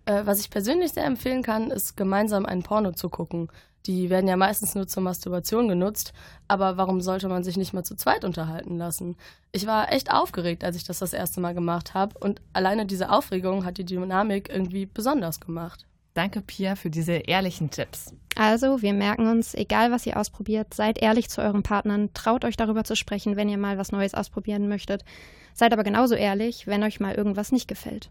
Äh, 0.06 0.26
was 0.26 0.40
ich 0.40 0.52
persönlich 0.52 0.92
sehr 0.92 1.06
empfehlen 1.06 1.42
kann, 1.42 1.72
ist 1.72 1.98
gemeinsam 1.98 2.46
ein 2.46 2.62
Porno 2.62 2.92
zu 2.92 3.10
gucken. 3.10 3.50
Die 3.88 4.10
werden 4.10 4.28
ja 4.28 4.36
meistens 4.36 4.76
nur 4.76 4.86
zur 4.88 5.02
Masturbation 5.02 5.70
genutzt, 5.70 6.14
aber 6.50 6.76
warum 6.76 7.00
sollte 7.00 7.30
man 7.30 7.44
sich 7.44 7.56
nicht 7.56 7.74
mal 7.74 7.84
zu 7.84 7.96
zweit 7.96 8.26
unterhalten 8.26 8.78
lassen? 8.78 9.16
Ich 9.54 9.66
war 9.66 9.94
echt 9.94 10.12
aufgeregt, 10.12 10.66
als 10.66 10.76
ich 10.76 10.84
das 10.84 11.00
das 11.00 11.14
erste 11.14 11.40
Mal 11.40 11.54
gemacht 11.54 11.94
habe 11.94 12.18
und 12.20 12.42
alleine 12.52 12.86
diese 12.86 13.10
Aufregung 13.10 13.64
hat 13.64 13.78
die 13.78 13.86
Dynamik 13.86 14.50
irgendwie 14.50 14.86
besonders 14.86 15.40
gemacht. 15.40 15.86
Danke, 16.14 16.42
Pia, 16.42 16.76
für 16.76 16.90
diese 16.90 17.14
ehrlichen 17.14 17.70
Tipps. 17.70 18.12
Also, 18.36 18.82
wir 18.82 18.94
merken 18.94 19.28
uns, 19.28 19.54
egal 19.54 19.92
was 19.92 20.06
ihr 20.06 20.18
ausprobiert, 20.18 20.74
seid 20.74 20.98
ehrlich 20.98 21.30
zu 21.30 21.42
euren 21.42 21.64
Partnern, 21.64 22.10
traut 22.14 22.44
euch 22.44 22.58
darüber 22.58 22.84
zu 22.84 22.96
sprechen, 22.96 23.36
wenn 23.36 23.50
ihr 23.50 23.58
mal 23.58 23.78
was 23.78 23.92
Neues 23.92 24.16
ausprobieren 24.16 24.68
möchtet. 24.68 25.06
Seid 25.54 25.74
aber 25.74 25.84
genauso 25.84 26.16
ehrlich, 26.16 26.68
wenn 26.68 26.84
euch 26.84 27.00
mal 27.00 27.16
irgendwas 27.16 27.52
nicht 27.52 27.68
gefällt. 27.68 28.10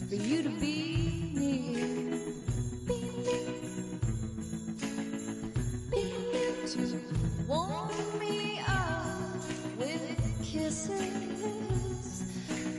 For 0.00 0.14
you 0.14 0.42
to 0.42 0.50
be 0.50 1.32
near. 1.34 2.18
Be. 2.86 3.00
Be 5.90 6.02
to 6.66 7.00
warm 7.46 8.18
me 8.18 8.60
up 8.66 9.34
with 9.78 10.18
kisses 10.44 12.22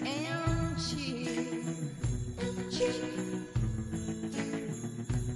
and 0.05 0.77
cheer. 0.77 1.53
And 2.39 2.71
cheer. 2.71 2.93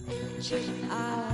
And 0.07 0.43
cheer. 0.43 0.89
I 0.89 1.32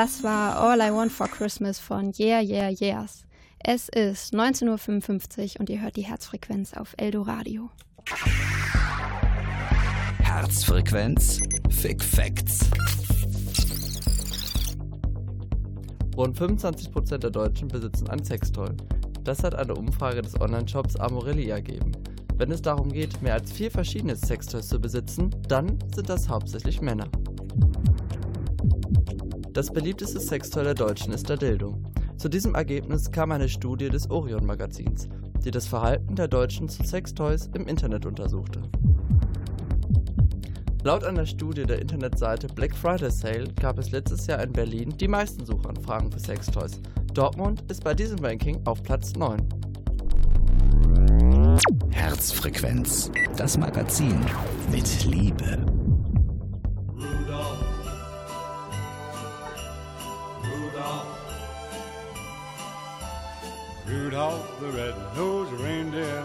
Das 0.00 0.22
war 0.22 0.56
All 0.60 0.80
I 0.80 0.94
Want 0.94 1.10
for 1.10 1.26
Christmas 1.26 1.80
von 1.80 2.12
Yeah 2.16 2.40
Yeah 2.40 2.68
Yeahs. 2.70 3.24
Es 3.58 3.88
ist 3.88 4.32
19.55 4.32 5.54
Uhr 5.56 5.60
und 5.60 5.70
ihr 5.70 5.82
hört 5.82 5.96
die 5.96 6.02
Herzfrequenz 6.02 6.72
auf 6.74 6.94
Eldoradio. 6.98 7.68
Herzfrequenz 10.22 11.40
Fick 11.70 12.00
Facts. 12.00 12.70
Rund 16.16 16.38
25% 16.38 17.18
der 17.18 17.30
Deutschen 17.30 17.66
besitzen 17.66 18.08
ein 18.08 18.22
Sextoy. 18.22 18.70
Das 19.24 19.42
hat 19.42 19.56
eine 19.56 19.74
Umfrage 19.74 20.22
des 20.22 20.40
Online-Shops 20.40 20.94
Amorelli 20.94 21.48
ergeben. 21.48 21.90
Wenn 22.36 22.52
es 22.52 22.62
darum 22.62 22.92
geht, 22.92 23.20
mehr 23.20 23.34
als 23.34 23.50
vier 23.50 23.72
verschiedene 23.72 24.14
Sextoys 24.14 24.68
zu 24.68 24.78
besitzen, 24.78 25.30
dann 25.48 25.76
sind 25.92 26.08
das 26.08 26.28
hauptsächlich 26.28 26.80
Männer. 26.80 27.08
Das 29.58 29.72
beliebteste 29.72 30.20
Sextoy 30.20 30.62
der 30.62 30.74
Deutschen 30.74 31.12
ist 31.12 31.28
der 31.28 31.36
Dildo. 31.36 31.82
Zu 32.16 32.28
diesem 32.28 32.54
Ergebnis 32.54 33.10
kam 33.10 33.32
eine 33.32 33.48
Studie 33.48 33.88
des 33.88 34.08
Orion-Magazins, 34.08 35.08
die 35.44 35.50
das 35.50 35.66
Verhalten 35.66 36.14
der 36.14 36.28
Deutschen 36.28 36.68
zu 36.68 36.84
Sextoys 36.84 37.50
im 37.54 37.66
Internet 37.66 38.06
untersuchte. 38.06 38.62
Laut 40.84 41.02
einer 41.02 41.26
Studie 41.26 41.64
der 41.64 41.80
Internetseite 41.80 42.46
Black 42.46 42.72
Friday 42.72 43.10
Sale 43.10 43.52
gab 43.60 43.80
es 43.80 43.90
letztes 43.90 44.28
Jahr 44.28 44.40
in 44.44 44.52
Berlin 44.52 44.94
die 44.96 45.08
meisten 45.08 45.44
Suchanfragen 45.44 46.12
für 46.12 46.20
Sextoys. 46.20 46.80
Dortmund 47.12 47.64
ist 47.68 47.82
bei 47.82 47.94
diesem 47.94 48.20
Ranking 48.20 48.64
auf 48.64 48.80
Platz 48.84 49.16
9. 49.16 49.40
Herzfrequenz, 51.90 53.10
das 53.36 53.58
Magazin 53.58 54.20
mit 54.70 55.04
Liebe. 55.04 55.57
The 64.70 64.76
red-nosed 64.76 65.52
reindeer 65.52 66.24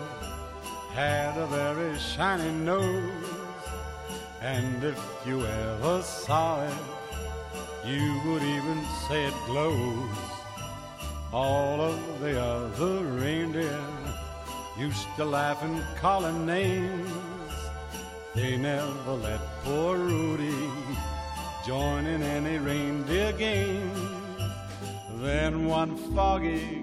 had 0.94 1.38
a 1.38 1.48
very 1.48 1.98
shiny 1.98 2.52
nose, 2.52 3.28
and 4.42 4.84
if 4.84 5.00
you 5.26 5.46
ever 5.46 6.02
saw 6.02 6.64
it, 6.66 6.74
you 7.86 8.22
would 8.26 8.44
even 8.44 8.84
say 9.08 9.26
it 9.26 9.34
glows. 9.46 10.18
All 11.32 11.80
of 11.82 12.20
the 12.20 12.42
other 12.42 13.04
reindeer 13.06 13.86
used 14.78 15.08
to 15.18 15.26
laugh 15.26 15.64
and 15.64 15.82
call 15.98 16.26
him 16.26 16.46
names. 16.46 17.12
They 18.36 18.58
never 18.58 19.14
let 19.14 19.40
poor 19.64 19.98
Rudy 19.98 20.70
join 21.66 22.06
in 22.06 22.22
any 22.22 22.58
reindeer 22.58 23.32
games. 23.34 24.00
Then 25.22 25.66
one 25.66 25.96
foggy 26.14 26.83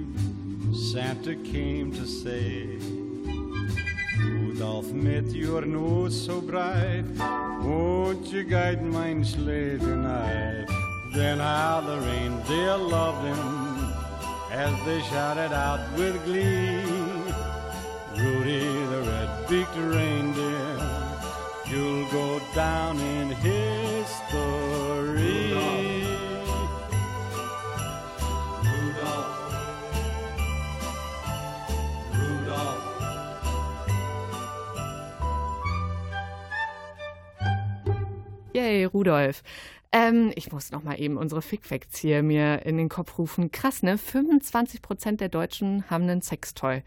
Santa 0.73 1.35
came 1.35 1.91
to 1.91 2.05
say, 2.05 2.77
Rudolph, 4.19 4.91
mit 4.91 5.25
your 5.27 5.63
nose 5.63 6.25
so 6.25 6.39
bright, 6.39 7.03
won't 7.61 8.27
you 8.27 8.43
guide 8.43 8.81
mine 8.81 9.25
sleigh 9.25 9.77
tonight? 9.77 10.65
Then 11.13 11.39
how 11.39 11.81
the 11.81 11.99
reindeer 11.99 12.77
loved 12.77 13.25
him 13.27 13.93
as 14.51 14.85
they 14.85 15.01
shouted 15.01 15.53
out 15.53 15.81
with 15.97 16.23
glee. 16.23 16.83
Rudy 18.17 18.59
the 18.91 19.01
red-beaked 19.07 19.75
reindeer, 19.75 20.77
you'll 21.67 22.09
go 22.11 22.39
down 22.55 22.97
in 22.99 23.29
history. 23.29 24.70
Yay, 38.81 38.85
Rudolf. 38.85 39.43
Ähm, 39.91 40.31
ich 40.35 40.51
muss 40.51 40.71
noch 40.71 40.83
mal 40.83 40.99
eben 40.99 41.17
unsere 41.17 41.41
Fick-Facts 41.41 41.99
hier 41.99 42.23
mir 42.23 42.65
in 42.65 42.77
den 42.77 42.89
Kopf 42.89 43.17
rufen. 43.17 43.51
Krass, 43.51 43.83
ne? 43.83 43.97
25 43.97 44.81
Prozent 44.81 45.21
der 45.21 45.29
Deutschen 45.29 45.89
haben 45.89 46.03
einen 46.03 46.21
Sextoy. 46.21 46.81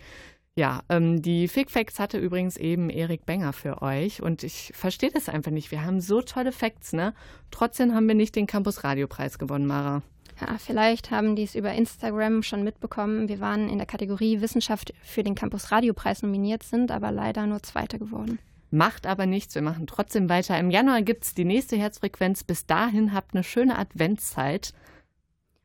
Ja, 0.56 0.82
ähm, 0.88 1.20
die 1.20 1.48
Fick-Facts 1.48 1.98
hatte 1.98 2.18
übrigens 2.18 2.56
eben 2.56 2.90
Erik 2.90 3.26
Benger 3.26 3.52
für 3.52 3.82
euch 3.82 4.22
und 4.22 4.42
ich 4.42 4.72
verstehe 4.74 5.10
das 5.10 5.28
einfach 5.28 5.50
nicht. 5.50 5.70
Wir 5.70 5.84
haben 5.84 6.00
so 6.00 6.22
tolle 6.22 6.52
Facts, 6.52 6.92
ne? 6.92 7.12
Trotzdem 7.50 7.94
haben 7.94 8.08
wir 8.08 8.14
nicht 8.14 8.36
den 8.36 8.46
Campus 8.46 8.84
Radiopreis 8.84 9.38
gewonnen, 9.38 9.66
Mara. 9.66 10.02
Ja, 10.40 10.56
vielleicht 10.58 11.10
haben 11.10 11.36
die 11.36 11.44
es 11.44 11.54
über 11.54 11.72
Instagram 11.72 12.42
schon 12.42 12.64
mitbekommen. 12.64 13.28
Wir 13.28 13.40
waren 13.40 13.68
in 13.68 13.78
der 13.78 13.86
Kategorie 13.86 14.40
Wissenschaft 14.40 14.94
für 15.02 15.22
den 15.22 15.34
Campus 15.34 15.70
Radiopreis 15.70 16.22
nominiert, 16.22 16.62
sind 16.62 16.90
aber 16.90 17.12
leider 17.12 17.46
nur 17.46 17.62
Zweiter 17.62 17.98
geworden. 17.98 18.38
Macht 18.74 19.06
aber 19.06 19.24
nichts, 19.24 19.54
wir 19.54 19.62
machen 19.62 19.86
trotzdem 19.86 20.28
weiter. 20.28 20.58
Im 20.58 20.68
Januar 20.68 21.00
gibt 21.02 21.22
es 21.22 21.32
die 21.32 21.44
nächste 21.44 21.76
Herzfrequenz. 21.76 22.42
Bis 22.42 22.66
dahin 22.66 23.14
habt 23.14 23.32
eine 23.32 23.44
schöne 23.44 23.78
Adventszeit. 23.78 24.74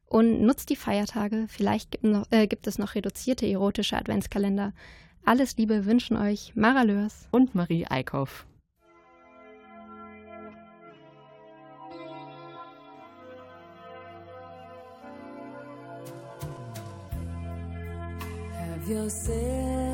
Und 0.06 0.44
nutzt 0.44 0.70
die 0.70 0.76
Feiertage. 0.76 1.46
Vielleicht 1.48 1.90
gibt, 1.90 2.04
noch, 2.04 2.28
äh, 2.30 2.46
gibt 2.46 2.68
es 2.68 2.78
noch 2.78 2.94
reduzierte 2.94 3.48
erotische 3.48 3.98
Adventskalender. 3.98 4.74
Alles 5.26 5.58
Liebe 5.58 5.88
wünschen 5.88 6.18
euch 6.18 6.56
Mara 6.56 6.84
Lörs 6.84 7.28
und 7.32 7.56
Marie 7.56 7.88
Eickhoff. 7.90 8.46
Have 18.54 18.88
yourself 18.88 19.89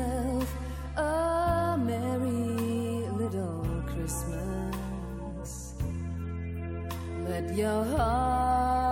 but 7.36 7.54
your 7.54 7.84
heart 7.84 8.85